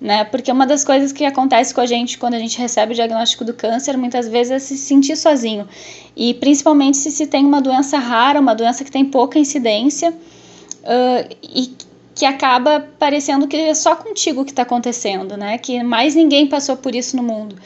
né? 0.00 0.24
Porque 0.24 0.52
uma 0.52 0.66
das 0.66 0.84
coisas 0.84 1.12
que 1.12 1.24
acontece 1.24 1.74
com 1.74 1.80
a 1.80 1.86
gente 1.86 2.18
quando 2.18 2.34
a 2.34 2.38
gente 2.38 2.58
recebe 2.58 2.92
o 2.92 2.94
diagnóstico 2.94 3.44
do 3.44 3.54
câncer, 3.54 3.96
muitas 3.96 4.28
vezes 4.28 4.52
é 4.52 4.58
se 4.58 4.76
sentir 4.76 5.16
sozinho. 5.16 5.66
E 6.14 6.34
principalmente 6.34 6.96
se 6.96 7.10
se 7.10 7.26
tem 7.26 7.44
uma 7.44 7.60
doença 7.60 7.98
rara, 7.98 8.40
uma 8.40 8.54
doença 8.54 8.84
que 8.84 8.90
tem 8.90 9.04
pouca 9.04 9.38
incidência 9.38 10.10
uh, 10.10 11.36
e 11.42 11.70
que 12.14 12.24
acaba 12.24 12.80
parecendo 12.98 13.46
que 13.46 13.56
é 13.56 13.74
só 13.74 13.94
contigo 13.94 14.44
que 14.44 14.50
está 14.50 14.62
acontecendo, 14.62 15.36
né? 15.36 15.58
Que 15.58 15.82
mais 15.82 16.14
ninguém 16.14 16.46
passou 16.46 16.76
por 16.76 16.94
isso 16.94 17.16
no 17.16 17.22
mundo. 17.22 17.56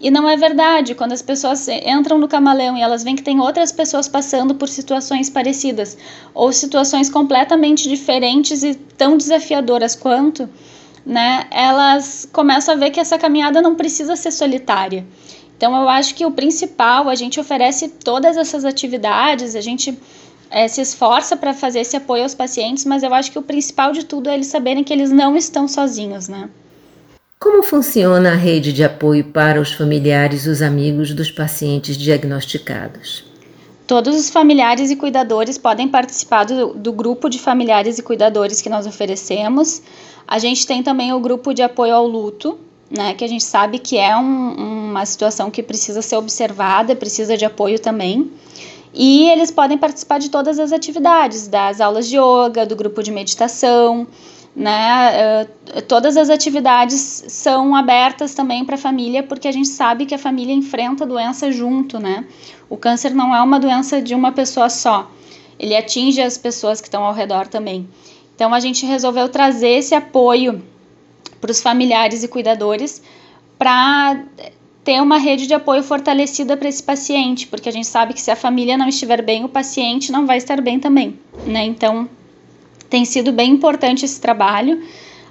E 0.00 0.10
não 0.10 0.28
é 0.28 0.36
verdade. 0.36 0.94
Quando 0.94 1.12
as 1.12 1.22
pessoas 1.22 1.66
entram 1.68 2.18
no 2.18 2.28
camaleão 2.28 2.76
e 2.76 2.80
elas 2.80 3.02
veem 3.02 3.16
que 3.16 3.22
tem 3.22 3.40
outras 3.40 3.72
pessoas 3.72 4.06
passando 4.06 4.54
por 4.54 4.68
situações 4.68 5.28
parecidas 5.28 5.98
ou 6.32 6.52
situações 6.52 7.10
completamente 7.10 7.88
diferentes 7.88 8.62
e 8.62 8.74
tão 8.74 9.16
desafiadoras 9.16 9.96
quanto, 9.96 10.48
né, 11.04 11.46
elas 11.50 12.28
começam 12.32 12.74
a 12.74 12.76
ver 12.76 12.90
que 12.90 13.00
essa 13.00 13.18
caminhada 13.18 13.60
não 13.60 13.74
precisa 13.74 14.14
ser 14.14 14.30
solitária. 14.30 15.04
Então, 15.56 15.74
eu 15.74 15.88
acho 15.88 16.14
que 16.14 16.24
o 16.24 16.30
principal, 16.30 17.08
a 17.08 17.16
gente 17.16 17.40
oferece 17.40 17.88
todas 17.88 18.36
essas 18.36 18.64
atividades, 18.64 19.56
a 19.56 19.60
gente 19.60 19.98
é, 20.50 20.68
se 20.68 20.80
esforça 20.80 21.36
para 21.36 21.52
fazer 21.52 21.80
esse 21.80 21.96
apoio 21.96 22.22
aos 22.22 22.34
pacientes, 22.34 22.84
mas 22.84 23.02
eu 23.02 23.12
acho 23.12 23.32
que 23.32 23.38
o 23.38 23.42
principal 23.42 23.92
de 23.92 24.04
tudo 24.04 24.30
é 24.30 24.34
eles 24.34 24.46
saberem 24.46 24.84
que 24.84 24.92
eles 24.92 25.10
não 25.10 25.36
estão 25.36 25.66
sozinhos, 25.66 26.28
né? 26.28 26.48
Como 27.38 27.62
funciona 27.62 28.32
a 28.32 28.34
rede 28.34 28.72
de 28.72 28.82
apoio 28.82 29.24
para 29.24 29.60
os 29.60 29.72
familiares 29.72 30.44
e 30.44 30.48
os 30.48 30.60
amigos 30.60 31.14
dos 31.14 31.30
pacientes 31.30 31.96
diagnosticados? 31.96 33.24
Todos 33.86 34.18
os 34.18 34.28
familiares 34.28 34.90
e 34.90 34.96
cuidadores 34.96 35.56
podem 35.56 35.86
participar 35.86 36.44
do, 36.44 36.74
do 36.74 36.92
grupo 36.92 37.28
de 37.28 37.38
familiares 37.38 37.96
e 37.96 38.02
cuidadores 38.02 38.60
que 38.60 38.68
nós 38.68 38.88
oferecemos. 38.88 39.80
A 40.26 40.40
gente 40.40 40.66
tem 40.66 40.82
também 40.82 41.12
o 41.12 41.20
grupo 41.20 41.54
de 41.54 41.62
apoio 41.62 41.94
ao 41.94 42.08
luto, 42.08 42.58
né, 42.90 43.14
que 43.14 43.24
a 43.24 43.28
gente 43.28 43.44
sabe 43.44 43.78
que 43.78 43.96
é 43.96 44.16
um, 44.16 44.90
uma 44.90 45.06
situação 45.06 45.48
que 45.48 45.62
precisa 45.62 46.02
ser 46.02 46.16
observada, 46.16 46.96
precisa 46.96 47.36
de 47.36 47.44
apoio 47.44 47.78
também. 47.78 48.32
E 48.92 49.30
eles 49.30 49.52
podem 49.52 49.78
participar 49.78 50.18
de 50.18 50.28
todas 50.28 50.58
as 50.58 50.72
atividades, 50.72 51.46
das 51.46 51.80
aulas 51.80 52.08
de 52.08 52.16
yoga, 52.16 52.66
do 52.66 52.74
grupo 52.74 53.00
de 53.00 53.12
meditação, 53.12 54.08
né? 54.54 55.44
Uh, 55.44 55.82
todas 55.82 56.16
as 56.16 56.30
atividades 56.30 57.24
são 57.28 57.74
abertas 57.74 58.34
também 58.34 58.64
para 58.64 58.74
a 58.74 58.78
família, 58.78 59.22
porque 59.22 59.46
a 59.46 59.52
gente 59.52 59.68
sabe 59.68 60.06
que 60.06 60.14
a 60.14 60.18
família 60.18 60.54
enfrenta 60.54 61.04
a 61.04 61.06
doença 61.06 61.52
junto, 61.52 61.98
né? 61.98 62.24
O 62.68 62.76
câncer 62.76 63.14
não 63.14 63.34
é 63.34 63.40
uma 63.40 63.60
doença 63.60 64.02
de 64.02 64.14
uma 64.14 64.32
pessoa 64.32 64.68
só, 64.68 65.10
ele 65.58 65.76
atinge 65.76 66.20
as 66.20 66.36
pessoas 66.36 66.80
que 66.80 66.88
estão 66.88 67.04
ao 67.04 67.14
redor 67.14 67.46
também. 67.46 67.88
Então 68.34 68.54
a 68.54 68.60
gente 68.60 68.86
resolveu 68.86 69.28
trazer 69.28 69.70
esse 69.70 69.94
apoio 69.94 70.62
para 71.40 71.50
os 71.50 71.60
familiares 71.60 72.22
e 72.22 72.28
cuidadores 72.28 73.02
para 73.58 74.22
ter 74.84 75.02
uma 75.02 75.18
rede 75.18 75.46
de 75.46 75.54
apoio 75.54 75.82
fortalecida 75.82 76.56
para 76.56 76.68
esse 76.68 76.82
paciente, 76.82 77.46
porque 77.46 77.68
a 77.68 77.72
gente 77.72 77.86
sabe 77.86 78.14
que 78.14 78.20
se 78.20 78.30
a 78.30 78.36
família 78.36 78.76
não 78.76 78.88
estiver 78.88 79.22
bem, 79.22 79.44
o 79.44 79.48
paciente 79.48 80.10
não 80.10 80.24
vai 80.24 80.38
estar 80.38 80.60
bem 80.60 80.78
também, 80.78 81.18
né? 81.44 81.64
Então 81.64 82.08
tem 82.88 83.04
sido 83.04 83.32
bem 83.32 83.52
importante 83.52 84.04
esse 84.04 84.20
trabalho. 84.20 84.82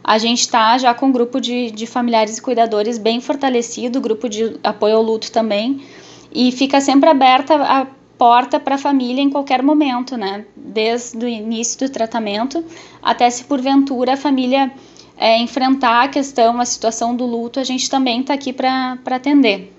A 0.03 0.17
gente 0.17 0.39
está 0.39 0.77
já 0.77 0.93
com 0.93 1.07
um 1.07 1.11
grupo 1.11 1.41
de, 1.41 1.71
de 1.71 1.85
familiares 1.85 2.37
e 2.37 2.41
cuidadores 2.41 2.97
bem 2.97 3.19
fortalecido, 3.19 3.99
grupo 3.99 4.29
de 4.29 4.57
apoio 4.63 4.95
ao 4.95 5.03
luto 5.03 5.31
também, 5.31 5.81
e 6.33 6.51
fica 6.51 6.79
sempre 6.79 7.09
aberta 7.09 7.55
a 7.55 7.87
porta 8.17 8.59
para 8.59 8.75
a 8.75 8.77
família 8.77 9.21
em 9.21 9.29
qualquer 9.29 9.61
momento, 9.61 10.17
né? 10.17 10.45
Desde 10.55 11.17
o 11.17 11.27
início 11.27 11.79
do 11.79 11.91
tratamento 11.91 12.63
até 13.01 13.29
se 13.29 13.43
porventura 13.43 14.13
a 14.13 14.17
família 14.17 14.71
é, 15.17 15.37
enfrentar 15.37 16.03
a 16.03 16.07
questão, 16.07 16.59
a 16.59 16.65
situação 16.65 17.15
do 17.15 17.25
luto, 17.25 17.59
a 17.59 17.63
gente 17.63 17.89
também 17.89 18.21
está 18.21 18.33
aqui 18.33 18.53
para 18.53 18.97
atender. 19.11 19.73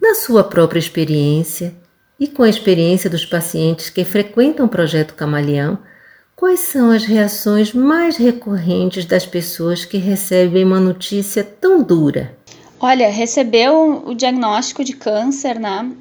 Na 0.00 0.14
sua 0.14 0.42
própria 0.42 0.78
experiência 0.78 1.74
e 2.18 2.26
com 2.26 2.42
a 2.42 2.48
experiência 2.48 3.08
dos 3.08 3.24
pacientes 3.24 3.90
que 3.90 4.04
frequentam 4.04 4.66
o 4.66 4.68
projeto 4.68 5.14
Camaleão, 5.14 5.78
quais 6.40 6.60
são 6.60 6.90
as 6.90 7.04
reações 7.04 7.74
mais 7.74 8.16
recorrentes 8.16 9.04
das 9.04 9.26
pessoas 9.26 9.84
que 9.84 9.98
recebem 9.98 10.64
uma 10.64 10.80
notícia 10.80 11.44
tão 11.44 11.82
dura? 11.82 12.34
Olha, 12.80 13.10
receber 13.10 13.68
o 13.68 14.14
diagnóstico 14.14 14.82
de 14.82 14.94
câncer, 14.94 15.60
né? 15.60 15.92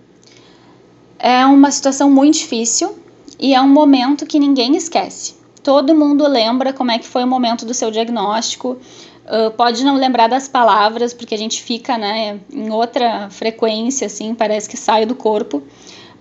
É 1.19 1.45
uma 1.45 1.69
situação 1.71 2.09
muito 2.09 2.35
difícil 2.35 2.97
e 3.37 3.53
é 3.53 3.59
um 3.59 3.67
momento 3.67 4.25
que 4.25 4.39
ninguém 4.39 4.77
esquece. 4.77 5.35
Todo 5.61 5.93
mundo 5.93 6.25
lembra 6.25 6.71
como 6.71 6.91
é 6.91 6.97
que 6.97 7.05
foi 7.05 7.25
o 7.25 7.27
momento 7.27 7.65
do 7.65 7.73
seu 7.73 7.91
diagnóstico. 7.91 8.77
Uh, 9.25 9.51
pode 9.57 9.83
não 9.83 9.97
lembrar 9.97 10.29
das 10.29 10.47
palavras, 10.47 11.13
porque 11.13 11.35
a 11.35 11.37
gente 11.37 11.61
fica 11.61 11.97
né, 11.97 12.39
em 12.49 12.71
outra 12.71 13.29
frequência, 13.29 14.07
assim, 14.07 14.33
parece 14.33 14.69
que 14.69 14.77
sai 14.77 15.05
do 15.05 15.15
corpo, 15.15 15.61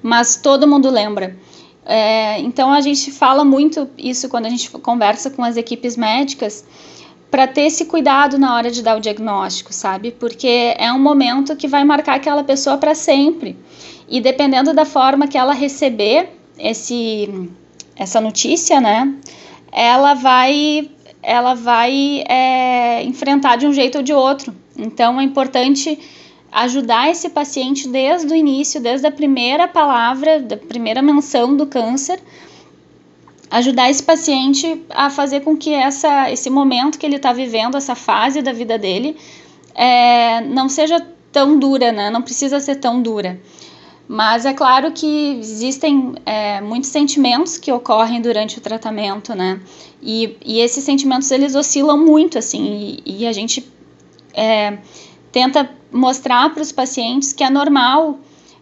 mas 0.02 0.34
todo 0.34 0.66
mundo 0.66 0.90
lembra. 0.90 1.36
É, 1.90 2.38
então 2.40 2.70
a 2.70 2.82
gente 2.82 3.10
fala 3.10 3.42
muito 3.46 3.88
isso 3.96 4.28
quando 4.28 4.44
a 4.44 4.50
gente 4.50 4.70
conversa 4.70 5.30
com 5.30 5.42
as 5.42 5.56
equipes 5.56 5.96
médicas 5.96 6.62
para 7.30 7.46
ter 7.46 7.62
esse 7.62 7.86
cuidado 7.86 8.38
na 8.38 8.54
hora 8.54 8.70
de 8.70 8.82
dar 8.82 8.98
o 8.98 9.00
diagnóstico, 9.00 9.72
sabe? 9.72 10.12
Porque 10.12 10.74
é 10.76 10.92
um 10.92 10.98
momento 10.98 11.56
que 11.56 11.66
vai 11.66 11.84
marcar 11.84 12.16
aquela 12.16 12.44
pessoa 12.44 12.76
para 12.76 12.94
sempre. 12.94 13.56
E 14.06 14.20
dependendo 14.20 14.74
da 14.74 14.84
forma 14.84 15.26
que 15.26 15.38
ela 15.38 15.54
receber 15.54 16.28
esse, 16.58 17.48
essa 17.96 18.20
notícia, 18.20 18.82
né, 18.82 19.14
ela 19.72 20.12
vai, 20.12 20.90
ela 21.22 21.54
vai 21.54 22.22
é, 22.28 23.02
enfrentar 23.04 23.56
de 23.56 23.66
um 23.66 23.72
jeito 23.72 23.98
ou 23.98 24.04
de 24.04 24.12
outro. 24.12 24.54
Então 24.76 25.18
é 25.18 25.24
importante 25.24 25.98
ajudar 26.50 27.10
esse 27.10 27.28
paciente 27.28 27.88
desde 27.88 28.32
o 28.32 28.36
início, 28.36 28.80
desde 28.80 29.06
a 29.06 29.10
primeira 29.10 29.68
palavra, 29.68 30.40
da 30.40 30.56
primeira 30.56 31.02
menção 31.02 31.56
do 31.56 31.66
câncer, 31.66 32.20
ajudar 33.50 33.90
esse 33.90 34.02
paciente 34.02 34.82
a 34.90 35.10
fazer 35.10 35.40
com 35.40 35.56
que 35.56 35.72
essa, 35.72 36.30
esse 36.30 36.50
momento 36.50 36.98
que 36.98 37.06
ele 37.06 37.16
está 37.16 37.32
vivendo, 37.32 37.76
essa 37.76 37.94
fase 37.94 38.42
da 38.42 38.52
vida 38.52 38.78
dele, 38.78 39.16
é, 39.74 40.40
não 40.42 40.68
seja 40.68 41.06
tão 41.32 41.58
dura, 41.58 41.92
né? 41.92 42.10
Não 42.10 42.22
precisa 42.22 42.60
ser 42.60 42.76
tão 42.76 43.00
dura. 43.00 43.40
Mas 44.06 44.46
é 44.46 44.54
claro 44.54 44.90
que 44.92 45.38
existem 45.38 46.14
é, 46.24 46.62
muitos 46.62 46.88
sentimentos 46.88 47.58
que 47.58 47.70
ocorrem 47.70 48.22
durante 48.22 48.56
o 48.56 48.60
tratamento, 48.60 49.34
né? 49.34 49.60
E, 50.02 50.36
e 50.44 50.60
esses 50.60 50.82
sentimentos 50.82 51.30
eles 51.30 51.54
oscilam 51.54 51.98
muito, 51.98 52.38
assim, 52.38 53.02
e, 53.04 53.20
e 53.20 53.26
a 53.26 53.32
gente 53.32 53.70
é, 54.32 54.78
tenta 55.32 55.70
mostrar 55.92 56.52
para 56.52 56.62
os 56.62 56.72
pacientes 56.72 57.32
que 57.32 57.42
é 57.42 57.50
normal 57.50 58.18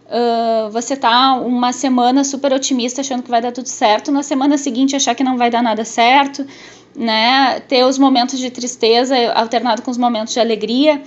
uh, 0.07 0.69
você 0.71 0.95
tá 0.95 1.35
uma 1.35 1.71
semana 1.71 2.23
super 2.23 2.53
otimista 2.53 3.01
achando 3.01 3.23
que 3.23 3.29
vai 3.29 3.41
dar 3.41 3.51
tudo 3.51 3.67
certo, 3.67 4.11
na 4.11 4.23
semana 4.23 4.57
seguinte 4.57 4.95
achar 4.95 5.15
que 5.15 5.23
não 5.23 5.37
vai 5.37 5.49
dar 5.49 5.61
nada 5.61 5.83
certo, 5.85 6.45
né? 6.95 7.59
Ter 7.61 7.83
os 7.83 7.97
momentos 7.97 8.39
de 8.39 8.49
tristeza 8.49 9.15
alternado 9.33 9.81
com 9.81 9.91
os 9.91 9.97
momentos 9.97 10.33
de 10.33 10.39
alegria. 10.39 11.01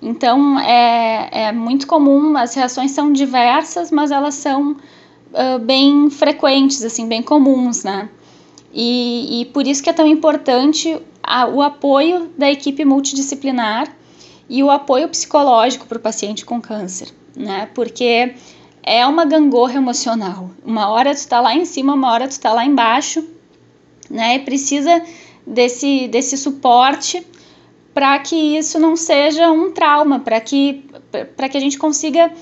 Então 0.00 0.58
é, 0.58 1.28
é 1.48 1.52
muito 1.52 1.86
comum, 1.86 2.36
as 2.36 2.54
reações 2.54 2.90
são 2.90 3.12
diversas, 3.12 3.90
mas 3.90 4.10
elas 4.10 4.34
são 4.34 4.72
uh, 4.72 5.58
bem 5.60 6.10
frequentes, 6.10 6.84
assim, 6.84 7.06
bem 7.06 7.22
comuns, 7.22 7.84
né? 7.84 8.08
E, 8.74 9.42
e 9.42 9.44
por 9.46 9.66
isso 9.66 9.82
que 9.82 9.90
é 9.90 9.92
tão 9.92 10.06
importante 10.06 10.98
a, 11.22 11.46
o 11.46 11.60
apoio 11.62 12.30
da 12.36 12.50
equipe 12.50 12.84
multidisciplinar 12.84 13.94
e 14.48 14.62
o 14.62 14.70
apoio 14.70 15.08
psicológico 15.08 15.86
para 15.86 15.98
o 15.98 16.00
paciente 16.00 16.44
com 16.44 16.60
câncer, 16.60 17.08
né? 17.36 17.68
Porque 17.74 18.34
é 18.82 19.06
uma 19.06 19.24
gangorra 19.24 19.74
emocional. 19.74 20.50
Uma 20.64 20.88
hora 20.88 21.14
tu 21.14 21.18
está 21.18 21.40
lá 21.40 21.54
em 21.54 21.64
cima, 21.64 21.94
uma 21.94 22.10
hora 22.10 22.26
tu 22.26 22.32
está 22.32 22.52
lá 22.52 22.64
embaixo, 22.64 23.24
né? 24.10 24.36
E 24.36 24.38
precisa 24.40 25.02
desse, 25.46 26.08
desse 26.08 26.36
suporte 26.36 27.24
para 27.94 28.18
que 28.18 28.36
isso 28.56 28.78
não 28.78 28.96
seja 28.96 29.50
um 29.50 29.70
trauma, 29.70 30.18
para 30.18 30.40
que, 30.40 30.84
que 31.50 31.56
a 31.56 31.60
gente 31.60 31.78
consiga 31.78 32.32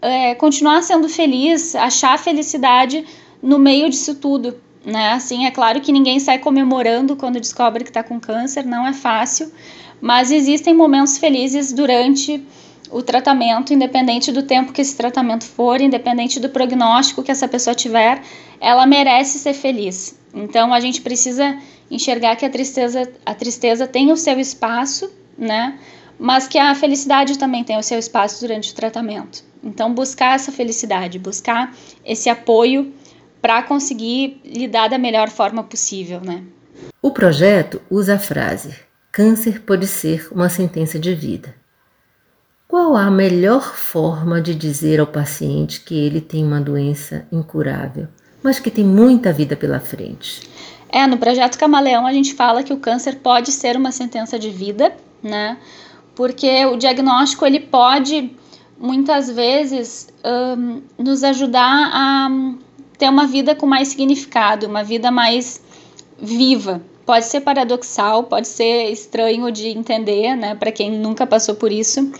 é, 0.00 0.34
continuar 0.34 0.82
sendo 0.82 1.08
feliz, 1.08 1.74
achar 1.74 2.18
felicidade 2.18 3.04
no 3.42 3.58
meio 3.58 3.90
disso 3.90 4.14
tudo. 4.14 4.56
Né? 4.84 5.12
Assim, 5.12 5.46
é 5.46 5.50
claro 5.50 5.80
que 5.80 5.90
ninguém 5.90 6.20
sai 6.20 6.38
comemorando 6.38 7.16
quando 7.16 7.40
descobre 7.40 7.82
que 7.82 7.90
está 7.90 8.02
com 8.02 8.20
câncer, 8.20 8.64
não 8.64 8.86
é 8.86 8.92
fácil, 8.92 9.50
mas 10.04 10.30
existem 10.30 10.74
momentos 10.74 11.16
felizes 11.16 11.72
durante 11.72 12.46
o 12.90 13.00
tratamento, 13.00 13.72
independente 13.72 14.30
do 14.30 14.42
tempo 14.42 14.70
que 14.70 14.82
esse 14.82 14.94
tratamento 14.94 15.44
for, 15.44 15.80
independente 15.80 16.38
do 16.38 16.50
prognóstico 16.50 17.22
que 17.22 17.30
essa 17.30 17.48
pessoa 17.48 17.74
tiver, 17.74 18.20
ela 18.60 18.84
merece 18.86 19.38
ser 19.38 19.54
feliz. 19.54 20.14
Então 20.34 20.74
a 20.74 20.78
gente 20.78 21.00
precisa 21.00 21.58
enxergar 21.90 22.36
que 22.36 22.44
a 22.44 22.50
tristeza, 22.50 23.10
a 23.24 23.34
tristeza 23.34 23.86
tem 23.86 24.12
o 24.12 24.16
seu 24.18 24.38
espaço, 24.38 25.10
né? 25.38 25.78
Mas 26.18 26.46
que 26.46 26.58
a 26.58 26.74
felicidade 26.74 27.38
também 27.38 27.64
tem 27.64 27.78
o 27.78 27.82
seu 27.82 27.98
espaço 27.98 28.42
durante 28.42 28.72
o 28.72 28.74
tratamento. 28.74 29.42
Então 29.62 29.94
buscar 29.94 30.34
essa 30.34 30.52
felicidade, 30.52 31.18
buscar 31.18 31.74
esse 32.04 32.28
apoio 32.28 32.92
para 33.40 33.62
conseguir 33.62 34.38
lidar 34.44 34.88
da 34.88 34.98
melhor 34.98 35.30
forma 35.30 35.64
possível, 35.64 36.20
né? 36.20 36.42
O 37.00 37.10
projeto 37.10 37.80
usa 37.90 38.16
a 38.16 38.18
frase: 38.18 38.74
câncer 39.14 39.60
pode 39.60 39.86
ser 39.86 40.26
uma 40.32 40.48
sentença 40.48 40.98
de 40.98 41.14
vida. 41.14 41.54
Qual 42.66 42.96
a 42.96 43.08
melhor 43.08 43.62
forma 43.76 44.42
de 44.42 44.56
dizer 44.56 44.98
ao 44.98 45.06
paciente 45.06 45.82
que 45.82 45.94
ele 45.94 46.20
tem 46.20 46.44
uma 46.44 46.60
doença 46.60 47.24
incurável, 47.30 48.08
mas 48.42 48.58
que 48.58 48.72
tem 48.72 48.84
muita 48.84 49.32
vida 49.32 49.54
pela 49.54 49.78
frente? 49.78 50.42
É, 50.88 51.06
no 51.06 51.16
projeto 51.16 51.56
Camaleão 51.56 52.04
a 52.08 52.12
gente 52.12 52.34
fala 52.34 52.64
que 52.64 52.72
o 52.72 52.78
câncer 52.78 53.20
pode 53.20 53.52
ser 53.52 53.76
uma 53.76 53.92
sentença 53.92 54.36
de 54.36 54.50
vida, 54.50 54.92
né? 55.22 55.58
Porque 56.16 56.66
o 56.66 56.76
diagnóstico 56.76 57.46
ele 57.46 57.60
pode 57.60 58.34
muitas 58.76 59.30
vezes 59.30 60.08
um, 60.24 60.82
nos 60.98 61.22
ajudar 61.22 61.90
a 61.92 62.28
ter 62.98 63.08
uma 63.08 63.28
vida 63.28 63.54
com 63.54 63.64
mais 63.64 63.86
significado, 63.86 64.66
uma 64.66 64.82
vida 64.82 65.12
mais 65.12 65.62
viva. 66.20 66.82
Pode 67.06 67.26
ser 67.26 67.40
paradoxal, 67.40 68.24
pode 68.24 68.48
ser 68.48 68.90
estranho 68.90 69.50
de 69.50 69.68
entender, 69.68 70.34
né, 70.34 70.54
para 70.54 70.72
quem 70.72 70.90
nunca 70.90 71.26
passou 71.26 71.54
por 71.54 71.70
isso, 71.70 72.10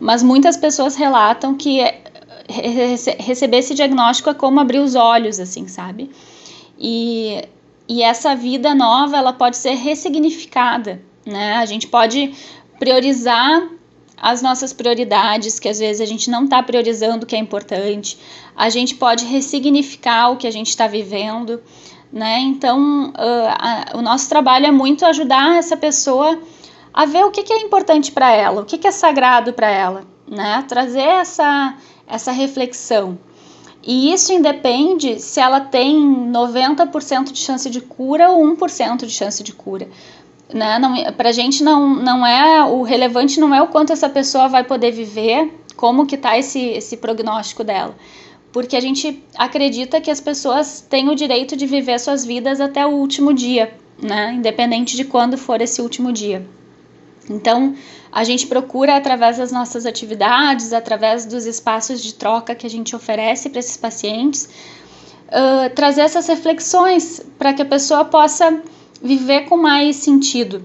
mas 0.00 0.22
muitas 0.22 0.56
pessoas 0.56 0.96
relatam 0.96 1.54
que 1.54 1.80
receber 2.48 3.58
esse 3.58 3.74
diagnóstico 3.74 4.30
é 4.30 4.34
como 4.34 4.58
abrir 4.58 4.78
os 4.78 4.94
olhos, 4.94 5.38
assim, 5.38 5.68
sabe? 5.68 6.10
E 6.78 7.42
e 7.88 8.02
essa 8.02 8.34
vida 8.34 8.74
nova, 8.74 9.16
ela 9.16 9.32
pode 9.32 9.56
ser 9.56 9.74
ressignificada, 9.74 11.02
né? 11.26 11.54
A 11.54 11.66
gente 11.66 11.86
pode 11.86 12.32
priorizar 12.78 13.68
as 14.16 14.40
nossas 14.40 14.72
prioridades, 14.72 15.58
que 15.58 15.68
às 15.68 15.80
vezes 15.80 16.00
a 16.00 16.06
gente 16.06 16.30
não 16.30 16.44
está 16.44 16.62
priorizando 16.62 17.24
o 17.24 17.26
que 17.26 17.34
é 17.34 17.38
importante. 17.38 18.16
A 18.56 18.70
gente 18.70 18.94
pode 18.94 19.24
ressignificar 19.24 20.30
o 20.30 20.36
que 20.36 20.46
a 20.46 20.50
gente 20.50 20.68
está 20.68 20.86
vivendo, 20.86 21.60
né? 22.12 22.40
Então, 22.40 23.10
uh, 23.10 23.14
a, 23.16 23.96
o 23.96 24.02
nosso 24.02 24.28
trabalho 24.28 24.66
é 24.66 24.70
muito 24.70 25.06
ajudar 25.06 25.56
essa 25.56 25.76
pessoa 25.76 26.38
a 26.92 27.06
ver 27.06 27.24
o 27.24 27.30
que, 27.30 27.42
que 27.42 27.52
é 27.52 27.60
importante 27.62 28.12
para 28.12 28.30
ela, 28.30 28.60
o 28.60 28.64
que, 28.66 28.76
que 28.76 28.86
é 28.86 28.90
sagrado 28.90 29.52
para 29.52 29.70
ela, 29.70 30.04
né? 30.28 30.62
Trazer 30.68 31.00
essa, 31.00 31.74
essa 32.06 32.30
reflexão. 32.30 33.18
E 33.82 34.12
isso 34.12 34.32
independe 34.32 35.18
se 35.18 35.40
ela 35.40 35.60
tem 35.60 35.98
90% 36.30 37.32
de 37.32 37.38
chance 37.38 37.68
de 37.68 37.80
cura 37.80 38.30
ou 38.30 38.44
1% 38.56 39.06
de 39.06 39.10
chance 39.10 39.42
de 39.42 39.52
cura. 39.52 39.88
Né? 40.52 40.78
Pra 41.16 41.32
gente 41.32 41.64
não, 41.64 41.88
não 41.88 42.24
é 42.24 42.62
o 42.64 42.82
relevante 42.82 43.40
não 43.40 43.54
é 43.54 43.60
o 43.60 43.68
quanto 43.68 43.92
essa 43.92 44.08
pessoa 44.08 44.48
vai 44.48 44.62
poder 44.62 44.92
viver, 44.92 45.52
como 45.74 46.06
que 46.06 46.16
tá 46.16 46.38
esse, 46.38 46.60
esse 46.60 46.96
prognóstico 46.98 47.64
dela. 47.64 47.96
Porque 48.52 48.76
a 48.76 48.80
gente 48.80 49.24
acredita 49.36 50.00
que 50.00 50.10
as 50.10 50.20
pessoas 50.20 50.80
têm 50.80 51.08
o 51.08 51.14
direito 51.14 51.56
de 51.56 51.66
viver 51.66 51.98
suas 51.98 52.24
vidas 52.24 52.60
até 52.60 52.86
o 52.86 52.90
último 52.90 53.32
dia, 53.32 53.74
né? 54.00 54.34
Independente 54.34 54.96
de 54.96 55.04
quando 55.04 55.38
for 55.38 55.60
esse 55.60 55.80
último 55.80 56.12
dia. 56.12 56.46
Então, 57.30 57.74
a 58.10 58.24
gente 58.24 58.46
procura, 58.46 58.96
através 58.96 59.38
das 59.38 59.50
nossas 59.50 59.86
atividades, 59.86 60.72
através 60.72 61.24
dos 61.24 61.46
espaços 61.46 62.02
de 62.02 62.14
troca 62.14 62.54
que 62.54 62.66
a 62.66 62.70
gente 62.70 62.94
oferece 62.94 63.48
para 63.48 63.60
esses 63.60 63.76
pacientes, 63.76 64.48
uh, 65.28 65.74
trazer 65.74 66.02
essas 66.02 66.26
reflexões 66.26 67.24
para 67.38 67.54
que 67.54 67.62
a 67.62 67.64
pessoa 67.64 68.04
possa 68.04 68.62
viver 69.02 69.42
com 69.42 69.56
mais 69.56 69.96
sentido, 69.96 70.62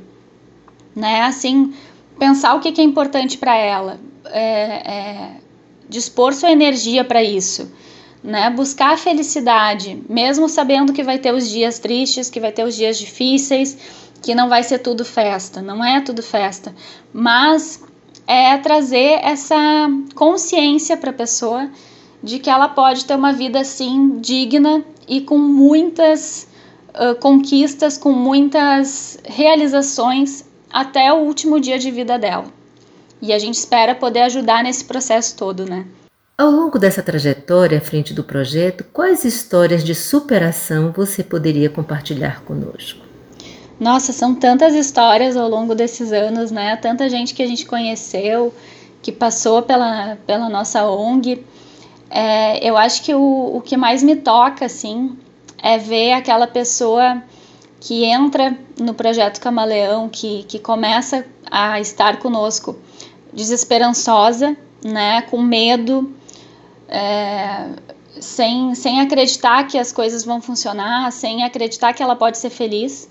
né? 0.95 1.21
Assim, 1.21 1.73
pensar 2.19 2.55
o 2.55 2.59
que, 2.59 2.81
é 2.81 2.83
importante 2.83 3.37
para 3.37 3.55
ela, 3.55 3.99
é, 4.25 4.41
é, 4.41 5.31
dispor 5.89 6.33
sua 6.33 6.51
energia 6.51 7.03
para 7.03 7.23
isso, 7.23 7.71
né? 8.23 8.49
Buscar 8.49 8.93
a 8.93 8.97
felicidade, 8.97 10.01
mesmo 10.09 10.49
sabendo 10.49 10.93
que 10.93 11.03
vai 11.03 11.17
ter 11.17 11.33
os 11.33 11.49
dias 11.49 11.79
tristes, 11.79 12.29
que 12.29 12.39
vai 12.39 12.51
ter 12.51 12.63
os 12.63 12.75
dias 12.75 12.97
difíceis 12.97 13.77
que 14.21 14.33
não 14.35 14.49
vai 14.49 14.63
ser 14.63 14.79
tudo 14.79 15.05
festa, 15.05 15.61
não 15.61 15.83
é 15.83 16.01
tudo 16.01 16.23
festa, 16.23 16.73
mas 17.13 17.83
é 18.25 18.57
trazer 18.57 19.19
essa 19.23 19.89
consciência 20.15 20.97
para 20.97 21.11
a 21.11 21.13
pessoa 21.13 21.69
de 22.21 22.39
que 22.39 22.49
ela 22.49 22.67
pode 22.67 23.05
ter 23.05 23.15
uma 23.15 23.31
vida 23.31 23.59
assim 23.59 24.19
digna 24.19 24.83
e 25.07 25.21
com 25.21 25.37
muitas 25.37 26.47
uh, 26.89 27.15
conquistas, 27.21 27.97
com 27.97 28.11
muitas 28.11 29.17
realizações 29.23 30.43
até 30.71 31.13
o 31.13 31.17
último 31.17 31.59
dia 31.59 31.79
de 31.79 31.89
vida 31.89 32.19
dela. 32.19 32.56
E 33.21 33.33
a 33.33 33.39
gente 33.39 33.55
espera 33.55 33.95
poder 33.95 34.21
ajudar 34.21 34.63
nesse 34.63 34.85
processo 34.85 35.35
todo, 35.35 35.65
né? 35.65 35.85
Ao 36.37 36.51
longo 36.51 36.77
dessa 36.77 37.01
trajetória 37.01 37.79
à 37.79 37.81
frente 37.81 38.13
do 38.13 38.23
projeto, 38.23 38.83
quais 38.93 39.25
histórias 39.25 39.83
de 39.83 39.95
superação 39.95 40.91
você 40.95 41.23
poderia 41.23 41.67
compartilhar 41.67 42.43
conosco? 42.43 43.01
Nossa, 43.79 44.13
são 44.13 44.35
tantas 44.35 44.75
histórias 44.75 45.35
ao 45.35 45.49
longo 45.49 45.73
desses 45.73 46.11
anos, 46.11 46.51
né? 46.51 46.75
Tanta 46.75 47.09
gente 47.09 47.33
que 47.33 47.41
a 47.41 47.47
gente 47.47 47.65
conheceu, 47.65 48.53
que 49.01 49.11
passou 49.11 49.63
pela, 49.63 50.15
pela 50.27 50.47
nossa 50.47 50.85
ONG. 50.85 51.43
É, 52.09 52.67
eu 52.67 52.77
acho 52.77 53.03
que 53.03 53.15
o, 53.15 53.57
o 53.57 53.61
que 53.61 53.75
mais 53.75 54.03
me 54.03 54.15
toca, 54.15 54.65
assim, 54.65 55.17
é 55.61 55.77
ver 55.77 56.13
aquela 56.13 56.45
pessoa 56.45 57.21
que 57.79 58.05
entra 58.05 58.57
no 58.79 58.93
projeto 58.93 59.39
Camaleão, 59.39 60.09
que, 60.09 60.43
que 60.43 60.59
começa 60.59 61.25
a 61.49 61.79
estar 61.79 62.17
conosco 62.17 62.75
desesperançosa, 63.37 64.57
né? 64.83 65.21
Com 65.21 65.41
medo, 65.41 66.11
é, 66.89 67.69
sem, 68.19 68.73
sem 68.73 68.99
acreditar 68.99 69.65
que 69.67 69.77
as 69.77 69.91
coisas 69.91 70.25
vão 70.25 70.41
funcionar, 70.41 71.11
sem 71.11 71.43
acreditar 71.43 71.93
que 71.93 72.01
ela 72.01 72.15
pode 72.15 72.39
ser 72.39 72.49
feliz 72.49 73.07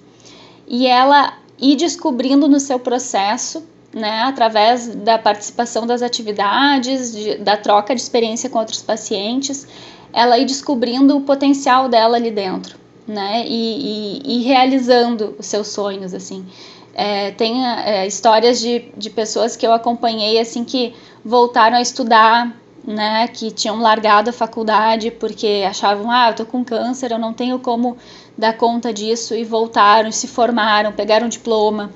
e 0.67 0.87
ela 0.87 1.35
ir 1.59 1.77
descobrindo 1.77 2.49
no 2.49 2.59
seu 2.59 2.79
processo, 2.79 3.65
né, 3.95 4.23
através 4.23 4.89
da 4.89 5.17
participação 5.17 5.87
das 5.87 6.03
atividades, 6.03 7.13
de, 7.13 7.37
da 7.37 7.57
troca 7.57 7.95
de 7.95 8.01
experiência 8.01 8.51
com 8.51 8.59
outros 8.59 8.83
pacientes, 8.83 9.67
ela 10.13 10.39
ir 10.39 10.45
descobrindo 10.45 11.17
o 11.17 11.21
potencial 11.21 11.89
dela 11.89 12.17
ali 12.17 12.31
dentro, 12.31 12.77
né, 13.07 13.45
e, 13.47 14.21
e, 14.27 14.39
e 14.39 14.43
realizando 14.43 15.37
os 15.39 15.47
seus 15.47 15.69
sonhos, 15.69 16.13
assim. 16.13 16.45
É, 16.99 17.31
tem 17.33 17.63
é, 17.67 18.07
histórias 18.07 18.59
de, 18.59 18.87
de 18.97 19.11
pessoas 19.11 19.55
que 19.55 19.67
eu 19.67 19.73
acompanhei, 19.75 20.41
assim, 20.41 20.65
que 20.65 20.95
voltaram 21.23 21.77
a 21.77 21.83
estudar, 21.83 22.57
né, 22.87 23.29
que 23.29 23.51
tinham 23.51 23.79
largado 23.81 24.31
a 24.31 24.33
faculdade 24.33 25.11
porque 25.11 25.63
achavam, 25.69 26.11
ah, 26.11 26.31
eu 26.31 26.35
tô 26.35 26.47
com 26.47 26.65
câncer, 26.65 27.13
eu 27.13 27.19
não 27.19 27.35
tenho 27.35 27.59
como 27.59 27.99
dar 28.39 28.57
conta 28.57 28.95
disso 28.95 29.35
e 29.35 29.45
voltaram, 29.45 30.11
se 30.11 30.27
formaram, 30.27 30.91
pegaram 30.91 31.29
diploma. 31.29 31.91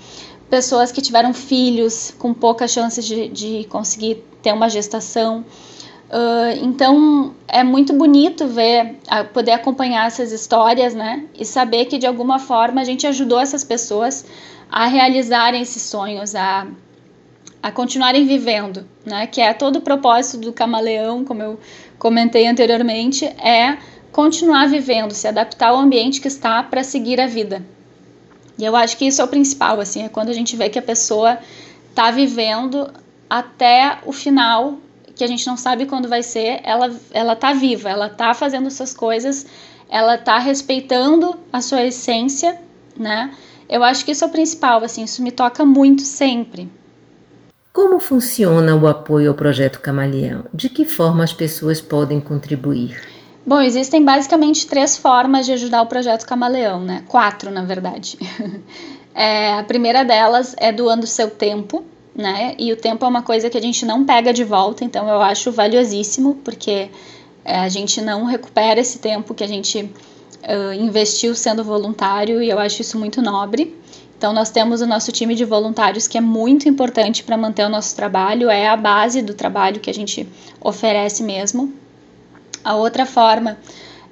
Pessoas 0.50 0.92
que 0.92 1.00
tiveram 1.00 1.32
filhos 1.32 2.12
com 2.18 2.34
poucas 2.34 2.70
chances 2.70 3.06
de, 3.06 3.28
de 3.28 3.64
conseguir 3.70 4.22
ter 4.42 4.52
uma 4.52 4.68
gestação. 4.68 5.46
Uh, 6.10 6.58
então 6.60 7.34
é 7.48 7.64
muito 7.64 7.94
bonito 7.94 8.48
ver, 8.48 8.98
poder 9.32 9.52
acompanhar 9.52 10.08
essas 10.08 10.32
histórias, 10.32 10.92
né? 10.92 11.24
E 11.38 11.44
saber 11.46 11.84
que 11.84 11.96
de 11.96 12.06
alguma 12.06 12.38
forma 12.38 12.80
a 12.80 12.84
gente 12.84 13.06
ajudou 13.06 13.38
essas 13.38 13.62
pessoas 13.62 14.26
a 14.70 14.86
realizarem 14.86 15.60
esses 15.60 15.82
sonhos, 15.82 16.34
a, 16.34 16.66
a 17.62 17.72
continuarem 17.72 18.24
vivendo, 18.26 18.86
né? 19.04 19.26
Que 19.26 19.40
é 19.40 19.52
todo 19.52 19.76
o 19.76 19.80
propósito 19.80 20.38
do 20.38 20.52
camaleão, 20.52 21.24
como 21.24 21.42
eu 21.42 21.58
comentei 21.98 22.46
anteriormente, 22.46 23.24
é 23.24 23.78
continuar 24.12 24.68
vivendo, 24.68 25.12
se 25.12 25.26
adaptar 25.26 25.68
ao 25.68 25.78
ambiente 25.78 26.20
que 26.20 26.28
está 26.28 26.62
para 26.62 26.84
seguir 26.84 27.20
a 27.20 27.26
vida. 27.26 27.64
E 28.58 28.64
eu 28.64 28.76
acho 28.76 28.96
que 28.96 29.06
isso 29.06 29.20
é 29.20 29.24
o 29.24 29.28
principal, 29.28 29.80
assim, 29.80 30.02
é 30.02 30.08
quando 30.08 30.28
a 30.28 30.34
gente 30.34 30.54
vê 30.56 30.68
que 30.68 30.78
a 30.78 30.82
pessoa 30.82 31.38
está 31.88 32.10
vivendo 32.10 32.92
até 33.28 33.98
o 34.04 34.12
final, 34.12 34.78
que 35.14 35.24
a 35.24 35.26
gente 35.26 35.46
não 35.46 35.56
sabe 35.56 35.86
quando 35.86 36.08
vai 36.08 36.22
ser, 36.22 36.60
ela 36.62 36.94
ela 37.10 37.34
tá 37.34 37.52
viva, 37.52 37.88
ela 37.88 38.08
tá 38.08 38.34
fazendo 38.34 38.70
suas 38.70 38.94
coisas, 38.94 39.46
ela 39.88 40.16
tá 40.16 40.38
respeitando 40.38 41.36
a 41.52 41.60
sua 41.60 41.82
essência, 41.82 42.60
né? 42.96 43.34
Eu 43.70 43.84
acho 43.84 44.04
que 44.04 44.10
isso 44.10 44.24
é 44.24 44.26
o 44.26 44.30
principal, 44.30 44.82
assim, 44.82 45.04
isso 45.04 45.22
me 45.22 45.30
toca 45.30 45.64
muito 45.64 46.02
sempre. 46.02 46.68
Como 47.72 48.00
funciona 48.00 48.74
o 48.74 48.88
apoio 48.88 49.30
ao 49.30 49.36
projeto 49.36 49.78
Camaleão? 49.78 50.44
De 50.52 50.68
que 50.68 50.84
forma 50.84 51.22
as 51.22 51.32
pessoas 51.32 51.80
podem 51.80 52.20
contribuir? 52.20 53.00
Bom, 53.46 53.60
existem 53.60 54.04
basicamente 54.04 54.66
três 54.66 54.98
formas 54.98 55.46
de 55.46 55.52
ajudar 55.52 55.82
o 55.82 55.86
projeto 55.86 56.26
Camaleão, 56.26 56.80
né? 56.80 57.04
Quatro, 57.06 57.48
na 57.48 57.64
verdade. 57.64 58.18
é, 59.14 59.54
a 59.54 59.62
primeira 59.62 60.04
delas 60.04 60.56
é 60.58 60.72
doando 60.72 61.06
seu 61.06 61.30
tempo, 61.30 61.84
né? 62.12 62.56
E 62.58 62.72
o 62.72 62.76
tempo 62.76 63.04
é 63.04 63.08
uma 63.08 63.22
coisa 63.22 63.48
que 63.48 63.56
a 63.56 63.62
gente 63.62 63.86
não 63.86 64.04
pega 64.04 64.32
de 64.32 64.42
volta, 64.42 64.84
então 64.84 65.08
eu 65.08 65.22
acho 65.22 65.52
valiosíssimo, 65.52 66.40
porque 66.44 66.90
é, 67.44 67.60
a 67.60 67.68
gente 67.68 68.00
não 68.02 68.24
recupera 68.24 68.80
esse 68.80 68.98
tempo 68.98 69.32
que 69.32 69.44
a 69.44 69.48
gente 69.48 69.88
uh, 70.42 70.72
investiu 70.72 71.34
sendo 71.34 71.64
voluntário, 71.64 72.42
e 72.42 72.50
eu 72.50 72.58
acho 72.58 72.82
isso 72.82 72.98
muito 72.98 73.20
nobre. 73.22 73.76
Então, 74.16 74.32
nós 74.34 74.50
temos 74.50 74.82
o 74.82 74.86
nosso 74.86 75.10
time 75.10 75.34
de 75.34 75.46
voluntários, 75.46 76.06
que 76.06 76.18
é 76.18 76.20
muito 76.20 76.68
importante 76.68 77.22
para 77.22 77.38
manter 77.38 77.64
o 77.64 77.70
nosso 77.70 77.96
trabalho, 77.96 78.50
é 78.50 78.68
a 78.68 78.76
base 78.76 79.22
do 79.22 79.32
trabalho 79.32 79.80
que 79.80 79.88
a 79.88 79.94
gente 79.94 80.28
oferece 80.60 81.22
mesmo. 81.22 81.72
A 82.62 82.76
outra 82.76 83.06
forma 83.06 83.56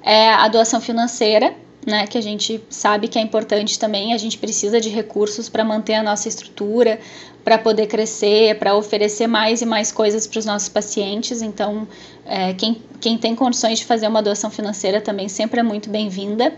é 0.01 0.29
a 0.29 0.47
doação 0.47 0.81
financeira, 0.81 1.53
né, 1.85 2.07
que 2.07 2.17
a 2.17 2.21
gente 2.21 2.61
sabe 2.69 3.07
que 3.07 3.17
é 3.17 3.21
importante 3.21 3.77
também, 3.79 4.13
a 4.13 4.17
gente 4.17 4.37
precisa 4.37 4.81
de 4.81 4.89
recursos 4.89 5.47
para 5.47 5.63
manter 5.63 5.93
a 5.93 6.03
nossa 6.03 6.27
estrutura, 6.27 6.99
para 7.43 7.57
poder 7.57 7.87
crescer, 7.87 8.57
para 8.59 8.75
oferecer 8.75 9.27
mais 9.27 9.61
e 9.61 9.65
mais 9.65 9.91
coisas 9.91 10.27
para 10.27 10.39
os 10.39 10.45
nossos 10.45 10.69
pacientes. 10.69 11.41
Então, 11.41 11.87
é, 12.29 12.53
quem, 12.53 12.79
quem 13.01 13.17
tem 13.17 13.35
condições 13.35 13.79
de 13.79 13.85
fazer 13.85 14.07
uma 14.07 14.21
doação 14.21 14.51
financeira 14.51 15.01
também 15.01 15.27
sempre 15.27 15.59
é 15.59 15.63
muito 15.63 15.89
bem-vinda. 15.89 16.53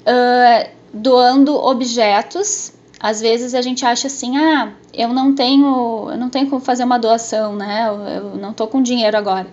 Uh, 0.00 0.68
doando 0.92 1.54
objetos. 1.54 2.72
Às 2.98 3.20
vezes 3.20 3.54
a 3.54 3.62
gente 3.62 3.84
acha 3.84 4.08
assim, 4.08 4.36
ah, 4.36 4.72
eu 4.92 5.08
não 5.12 5.34
tenho, 5.34 6.08
eu 6.10 6.16
não 6.16 6.28
tenho 6.28 6.48
como 6.48 6.60
fazer 6.60 6.84
uma 6.84 6.98
doação, 6.98 7.54
né? 7.54 7.86
Eu, 7.88 8.00
eu 8.08 8.36
não 8.36 8.52
tô 8.52 8.66
com 8.66 8.82
dinheiro 8.82 9.16
agora. 9.16 9.46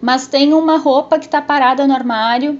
Mas 0.00 0.26
tem 0.26 0.52
uma 0.52 0.78
roupa 0.78 1.18
que 1.18 1.26
está 1.26 1.40
parada 1.40 1.86
no 1.86 1.94
armário 1.94 2.58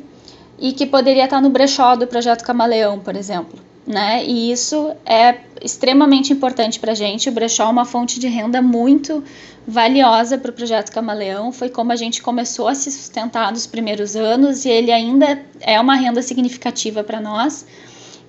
e 0.59 0.73
que 0.73 0.87
poderia 0.87 1.25
estar 1.25 1.37
tá 1.37 1.43
no 1.43 1.51
brechó 1.51 1.97
do 1.97 2.07
projeto 2.07 2.45
Camaleão, 2.45 2.99
por 2.99 3.17
exemplo. 3.17 3.59
Né? 3.87 4.25
E 4.25 4.51
isso 4.51 4.97
é 5.05 5.39
extremamente 5.63 6.33
importante 6.33 6.81
para 6.81 6.93
a 6.93 6.95
gente. 6.95 7.29
O 7.29 7.33
brechó 7.33 7.65
é 7.65 7.69
uma 7.69 7.85
fonte 7.85 8.19
de 8.19 8.27
renda 8.27 8.61
muito 8.61 9.23
valiosa 9.67 10.37
para 10.37 10.51
o 10.51 10.55
projeto 10.55 10.91
Camaleão. 10.91 11.53
Foi 11.53 11.69
como 11.69 11.93
a 11.93 11.97
gente 11.97 12.21
começou 12.21 12.67
a 12.67 12.75
se 12.75 12.91
sustentar 12.91 13.51
nos 13.53 13.67
primeiros 13.67 14.17
anos 14.17 14.65
e 14.65 14.69
ele 14.69 14.91
ainda 14.91 15.41
é 15.61 15.81
uma 15.81 15.95
renda 15.95 16.21
significativa 16.21 17.05
para 17.05 17.21
nós. 17.21 17.65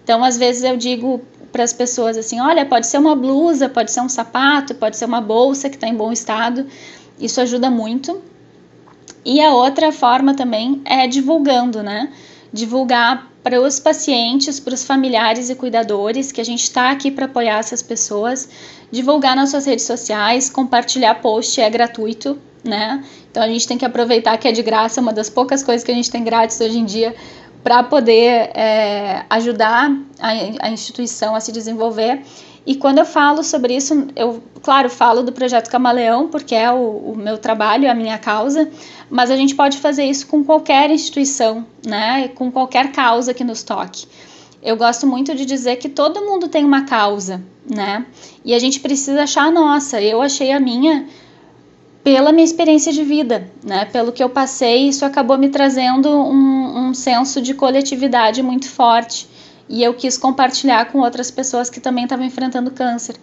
Então, 0.04 0.24
às 0.24 0.38
vezes 0.38 0.64
eu 0.64 0.78
digo 0.78 1.22
para 1.52 1.64
as 1.64 1.74
pessoas 1.74 2.18
assim: 2.18 2.40
olha, 2.40 2.66
pode 2.66 2.88
ser 2.88 2.98
uma 2.98 3.16
blusa, 3.16 3.68
pode 3.68 3.92
ser 3.92 4.02
um 4.02 4.10
sapato, 4.10 4.76
pode 4.76 4.96
ser 4.96 5.06
uma 5.06 5.22
bolsa 5.22 5.70
que 5.70 5.76
está 5.76 5.88
em 5.88 5.96
bom 5.96 6.12
estado. 6.12 6.66
Isso 7.20 7.42
ajuda 7.42 7.70
muito. 7.70 8.22
E 9.26 9.42
a 9.42 9.54
outra 9.54 9.92
forma 9.92 10.34
também 10.34 10.82
é 10.86 11.08
divulgando, 11.08 11.84
né? 11.84 12.14
Divulgar 12.54 13.30
para 13.48 13.62
os 13.62 13.80
pacientes, 13.80 14.60
para 14.60 14.74
os 14.74 14.84
familiares 14.84 15.50
e 15.50 15.56
cuidadores, 15.56 16.34
que 16.34 16.42
a 16.42 16.44
gente 16.44 16.64
está 16.64 16.92
aqui 16.92 17.10
para 17.10 17.28
apoiar 17.28 17.60
essas 17.60 17.82
pessoas, 17.82 18.50
divulgar 18.92 19.38
nas 19.38 19.52
suas 19.52 19.66
redes 19.66 19.86
sociais, 19.86 20.50
compartilhar 20.50 21.16
post 21.22 21.62
é 21.62 21.70
gratuito, 21.70 22.38
né? 22.62 23.02
Então 23.32 23.42
a 23.42 23.48
gente 23.48 23.66
tem 23.66 23.78
que 23.78 23.86
aproveitar 23.86 24.38
que 24.38 24.50
é 24.50 24.52
de 24.52 24.62
graça, 24.62 25.00
uma 25.00 25.14
das 25.14 25.30
poucas 25.30 25.64
coisas 25.64 25.82
que 25.82 25.90
a 25.90 25.96
gente 25.96 26.12
tem 26.12 26.26
grátis 26.26 26.60
hoje 26.60 26.78
em 26.78 26.84
dia 26.84 27.16
para 27.64 27.84
poder 27.84 28.52
é, 28.54 29.24
ajudar 29.30 29.98
a, 30.20 30.30
a, 30.68 30.70
instituição 30.70 31.34
a 31.34 31.40
se 31.40 31.54
desenvolver. 31.54 32.24
E 32.68 32.76
quando 32.76 32.98
eu 32.98 33.06
falo 33.06 33.46
sobre 33.46 33.78
isso, 33.78 34.10
eu, 34.14 34.44
claro, 34.62 34.90
falo 34.90 35.24
do 35.24 35.32
projeto 35.32 35.70
Camaleão, 35.70 36.28
porque 36.28 36.54
é 36.54 36.70
o, 36.70 37.14
o 37.14 37.16
meu 37.16 37.38
trabalho, 37.38 37.86
é 37.86 37.90
a 37.90 37.96
minha 37.96 38.18
causa, 38.18 38.70
mas 39.10 39.32
a 39.32 39.38
gente 39.38 39.56
pode 39.56 39.78
fazer 39.78 40.04
isso 40.04 40.28
com 40.28 40.44
qualquer 40.44 40.92
instituição, 40.92 41.66
né? 41.86 42.28
Com 42.36 42.52
qualquer 42.52 42.92
causa 42.92 43.34
que 43.34 43.42
nos 43.42 43.64
toque. 43.64 44.06
Eu 44.62 44.76
gosto 44.76 45.08
muito 45.08 45.34
de 45.34 45.46
dizer 45.46 45.78
que 45.78 45.88
todo 45.88 46.20
mundo 46.26 46.50
tem 46.50 46.66
uma 46.66 46.82
causa, 46.82 47.42
né? 47.74 48.06
E 48.44 48.54
a 48.54 48.60
gente 48.60 48.82
precisa 48.82 49.24
achar 49.24 49.46
a 49.46 49.52
nossa. 49.52 50.02
Eu 50.02 50.22
achei 50.22 50.52
a 50.52 50.60
minha 50.60 51.08
pela 52.04 52.34
minha 52.34 52.44
experiência 52.44 52.92
de 52.92 53.02
vida, 53.02 53.50
né? 53.64 53.86
Pelo 53.86 54.12
que 54.12 54.22
eu 54.22 54.30
passei, 54.30 54.90
isso 54.90 55.06
acabou 55.06 55.38
me 55.38 55.48
trazendo 55.48 56.10
um, 56.10 56.90
um 56.90 56.94
senso 56.94 57.42
de 57.42 57.54
coletividade 57.54 58.44
muito 58.44 58.70
forte 58.70 59.37
e 59.70 59.84
eu 59.84 59.94
quis 59.94 60.18
compartilhar 60.18 60.86
com 60.92 61.00
outras 61.00 61.30
pessoas 61.30 61.70
que 61.70 61.80
também 61.80 62.06
estavam 62.06 62.26
enfrentando 62.26 62.72
câncer. 62.72 63.16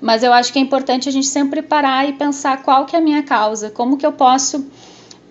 Mas 0.00 0.22
eu 0.22 0.32
acho 0.32 0.52
que 0.52 0.58
é 0.58 0.62
importante 0.62 1.08
a 1.08 1.12
gente 1.12 1.26
sempre 1.26 1.60
parar 1.60 2.08
e 2.08 2.14
pensar 2.14 2.62
qual 2.62 2.86
que 2.86 2.96
é 2.96 2.98
a 2.98 3.02
minha 3.02 3.22
causa, 3.22 3.70
como 3.70 3.98
que 3.98 4.06
eu 4.06 4.12
posso 4.12 4.66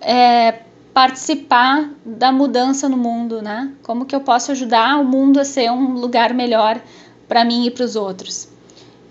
é, 0.00 0.60
participar 0.94 1.90
da 2.04 2.30
mudança 2.30 2.88
no 2.88 2.96
mundo, 2.96 3.42
né? 3.42 3.72
Como 3.82 4.04
que 4.04 4.14
eu 4.14 4.20
posso 4.20 4.52
ajudar 4.52 5.00
o 5.00 5.04
mundo 5.04 5.40
a 5.40 5.44
ser 5.44 5.70
um 5.70 5.94
lugar 5.94 6.32
melhor 6.32 6.80
para 7.26 7.44
mim 7.44 7.66
e 7.66 7.70
para 7.70 7.84
os 7.84 7.96
outros. 7.96 8.48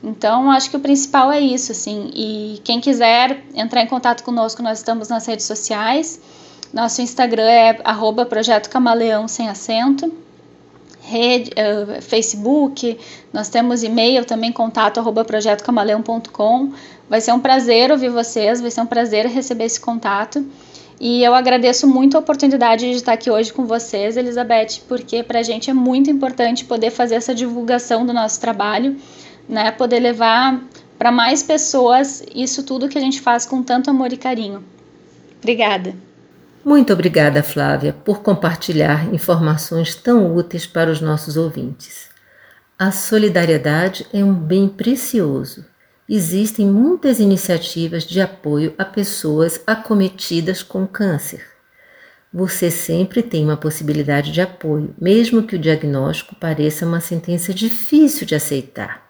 Então, 0.01 0.49
acho 0.49 0.69
que 0.69 0.77
o 0.77 0.79
principal 0.79 1.31
é 1.31 1.41
isso, 1.41 1.73
assim. 1.73 2.09
E 2.13 2.61
quem 2.63 2.79
quiser 2.79 3.43
entrar 3.53 3.81
em 3.81 3.87
contato 3.87 4.23
conosco, 4.23 4.61
nós 4.61 4.79
estamos 4.79 5.09
nas 5.09 5.25
redes 5.25 5.45
sociais. 5.45 6.21
Nosso 6.73 7.01
Instagram 7.01 7.43
é 7.43 7.81
arroba 7.83 8.25
Projeto 8.25 8.69
Camaleão 8.69 9.27
sem 9.27 9.49
acento. 9.49 10.13
Rede, 11.01 11.51
uh, 11.51 12.01
Facebook, 12.01 12.97
nós 13.33 13.49
temos 13.49 13.83
e-mail 13.83 14.25
também, 14.25 14.51
contato 14.51 14.99
arroba 14.99 15.23
projetocamaleão.com. 15.25 16.71
Vai 17.09 17.21
ser 17.21 17.31
um 17.31 17.39
prazer 17.39 17.91
ouvir 17.91 18.09
vocês, 18.09 18.61
vai 18.61 18.69
ser 18.69 18.81
um 18.81 18.85
prazer 18.85 19.25
receber 19.25 19.65
esse 19.65 19.79
contato. 19.79 20.45
E 20.99 21.23
eu 21.23 21.33
agradeço 21.33 21.87
muito 21.87 22.17
a 22.17 22.19
oportunidade 22.19 22.89
de 22.89 22.97
estar 22.97 23.13
aqui 23.13 23.31
hoje 23.31 23.53
com 23.53 23.65
vocês, 23.65 24.17
Elizabeth, 24.17 24.81
porque 24.87 25.23
para 25.23 25.39
a 25.39 25.43
gente 25.43 25.69
é 25.69 25.73
muito 25.73 26.11
importante 26.11 26.65
poder 26.65 26.91
fazer 26.91 27.15
essa 27.15 27.33
divulgação 27.33 28.05
do 28.05 28.11
nosso 28.11 28.39
trabalho 28.41 28.97
né? 29.49 29.71
Poder 29.71 29.99
levar 29.99 30.61
para 30.97 31.11
mais 31.11 31.41
pessoas 31.41 32.23
isso 32.33 32.63
tudo 32.63 32.87
que 32.87 32.97
a 32.97 33.01
gente 33.01 33.19
faz 33.19 33.45
com 33.45 33.63
tanto 33.63 33.89
amor 33.89 34.13
e 34.13 34.17
carinho. 34.17 34.63
Obrigada. 35.39 35.95
Muito 36.69 36.93
obrigada, 36.93 37.41
Flávia, 37.41 37.91
por 37.91 38.21
compartilhar 38.21 39.11
informações 39.11 39.95
tão 39.95 40.35
úteis 40.35 40.67
para 40.67 40.91
os 40.91 41.01
nossos 41.01 41.35
ouvintes. 41.35 42.09
A 42.77 42.91
solidariedade 42.91 44.05
é 44.13 44.23
um 44.23 44.35
bem 44.35 44.69
precioso. 44.69 45.65
Existem 46.07 46.67
muitas 46.67 47.19
iniciativas 47.19 48.03
de 48.03 48.21
apoio 48.21 48.75
a 48.77 48.85
pessoas 48.85 49.59
acometidas 49.65 50.61
com 50.61 50.85
câncer. 50.85 51.43
Você 52.31 52.69
sempre 52.69 53.23
tem 53.23 53.43
uma 53.43 53.57
possibilidade 53.57 54.31
de 54.31 54.39
apoio, 54.39 54.93
mesmo 55.01 55.41
que 55.41 55.55
o 55.55 55.59
diagnóstico 55.59 56.35
pareça 56.35 56.85
uma 56.85 57.01
sentença 57.01 57.51
difícil 57.51 58.27
de 58.27 58.35
aceitar. 58.35 59.08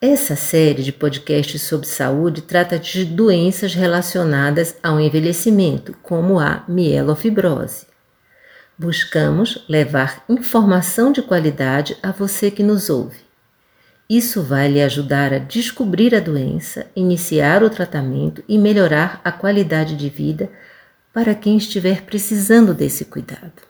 Essa 0.00 0.36
série 0.36 0.82
de 0.82 0.92
podcasts 0.92 1.62
sobre 1.62 1.86
saúde 1.86 2.42
trata 2.42 2.78
de 2.78 3.02
doenças 3.02 3.72
relacionadas 3.72 4.76
ao 4.82 5.00
envelhecimento, 5.00 5.96
como 6.02 6.38
a 6.38 6.62
mielofibrose. 6.68 7.86
Buscamos 8.76 9.64
levar 9.66 10.22
informação 10.28 11.10
de 11.12 11.22
qualidade 11.22 11.96
a 12.02 12.12
você 12.12 12.50
que 12.50 12.62
nos 12.62 12.90
ouve. 12.90 13.20
Isso 14.08 14.42
vai 14.42 14.68
lhe 14.68 14.82
ajudar 14.82 15.32
a 15.32 15.38
descobrir 15.38 16.14
a 16.14 16.20
doença, 16.20 16.86
iniciar 16.94 17.62
o 17.62 17.70
tratamento 17.70 18.44
e 18.46 18.58
melhorar 18.58 19.18
a 19.24 19.32
qualidade 19.32 19.96
de 19.96 20.10
vida 20.10 20.50
para 21.10 21.34
quem 21.34 21.56
estiver 21.56 22.02
precisando 22.02 22.74
desse 22.74 23.06
cuidado. 23.06 23.62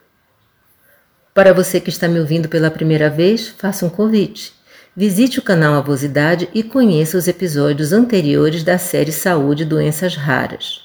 Para 1.32 1.54
você 1.54 1.78
que 1.78 1.88
está 1.88 2.08
me 2.08 2.18
ouvindo 2.18 2.48
pela 2.48 2.68
primeira 2.68 3.08
vez, 3.08 3.46
faça 3.46 3.86
um 3.86 3.88
convite. 3.88 4.55
Visite 4.98 5.38
o 5.38 5.42
canal 5.42 5.74
Avosidade 5.74 6.48
e 6.54 6.62
conheça 6.62 7.18
os 7.18 7.28
episódios 7.28 7.92
anteriores 7.92 8.64
da 8.64 8.78
série 8.78 9.12
Saúde 9.12 9.62
e 9.62 9.66
Doenças 9.66 10.16
Raras. 10.16 10.80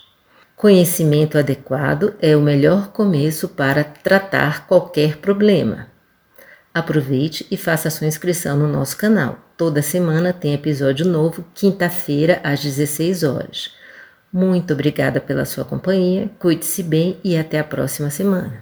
Conhecimento 0.54 1.38
adequado 1.38 2.14
é 2.22 2.36
o 2.36 2.42
melhor 2.42 2.90
começo 2.90 3.48
para 3.48 3.86
tratar 3.86 4.68
qualquer 4.68 5.16
problema. 5.20 5.88
Aproveite 6.74 7.48
e 7.50 7.56
faça 7.56 7.90
sua 7.90 8.06
inscrição 8.06 8.58
no 8.58 8.68
nosso 8.68 8.98
canal. 8.98 9.40
Toda 9.56 9.82
semana 9.82 10.34
tem 10.34 10.54
episódio 10.54 11.06
novo, 11.06 11.46
quinta-feira 11.54 12.42
às 12.44 12.62
16 12.62 13.24
horas. 13.24 13.72
Muito 14.32 14.74
obrigada 14.74 15.22
pela 15.22 15.46
sua 15.46 15.64
companhia, 15.64 16.30
cuide-se 16.38 16.84
bem 16.84 17.18
e 17.24 17.38
até 17.38 17.60
a 17.60 17.64
próxima 17.64 18.10
semana. 18.10 18.62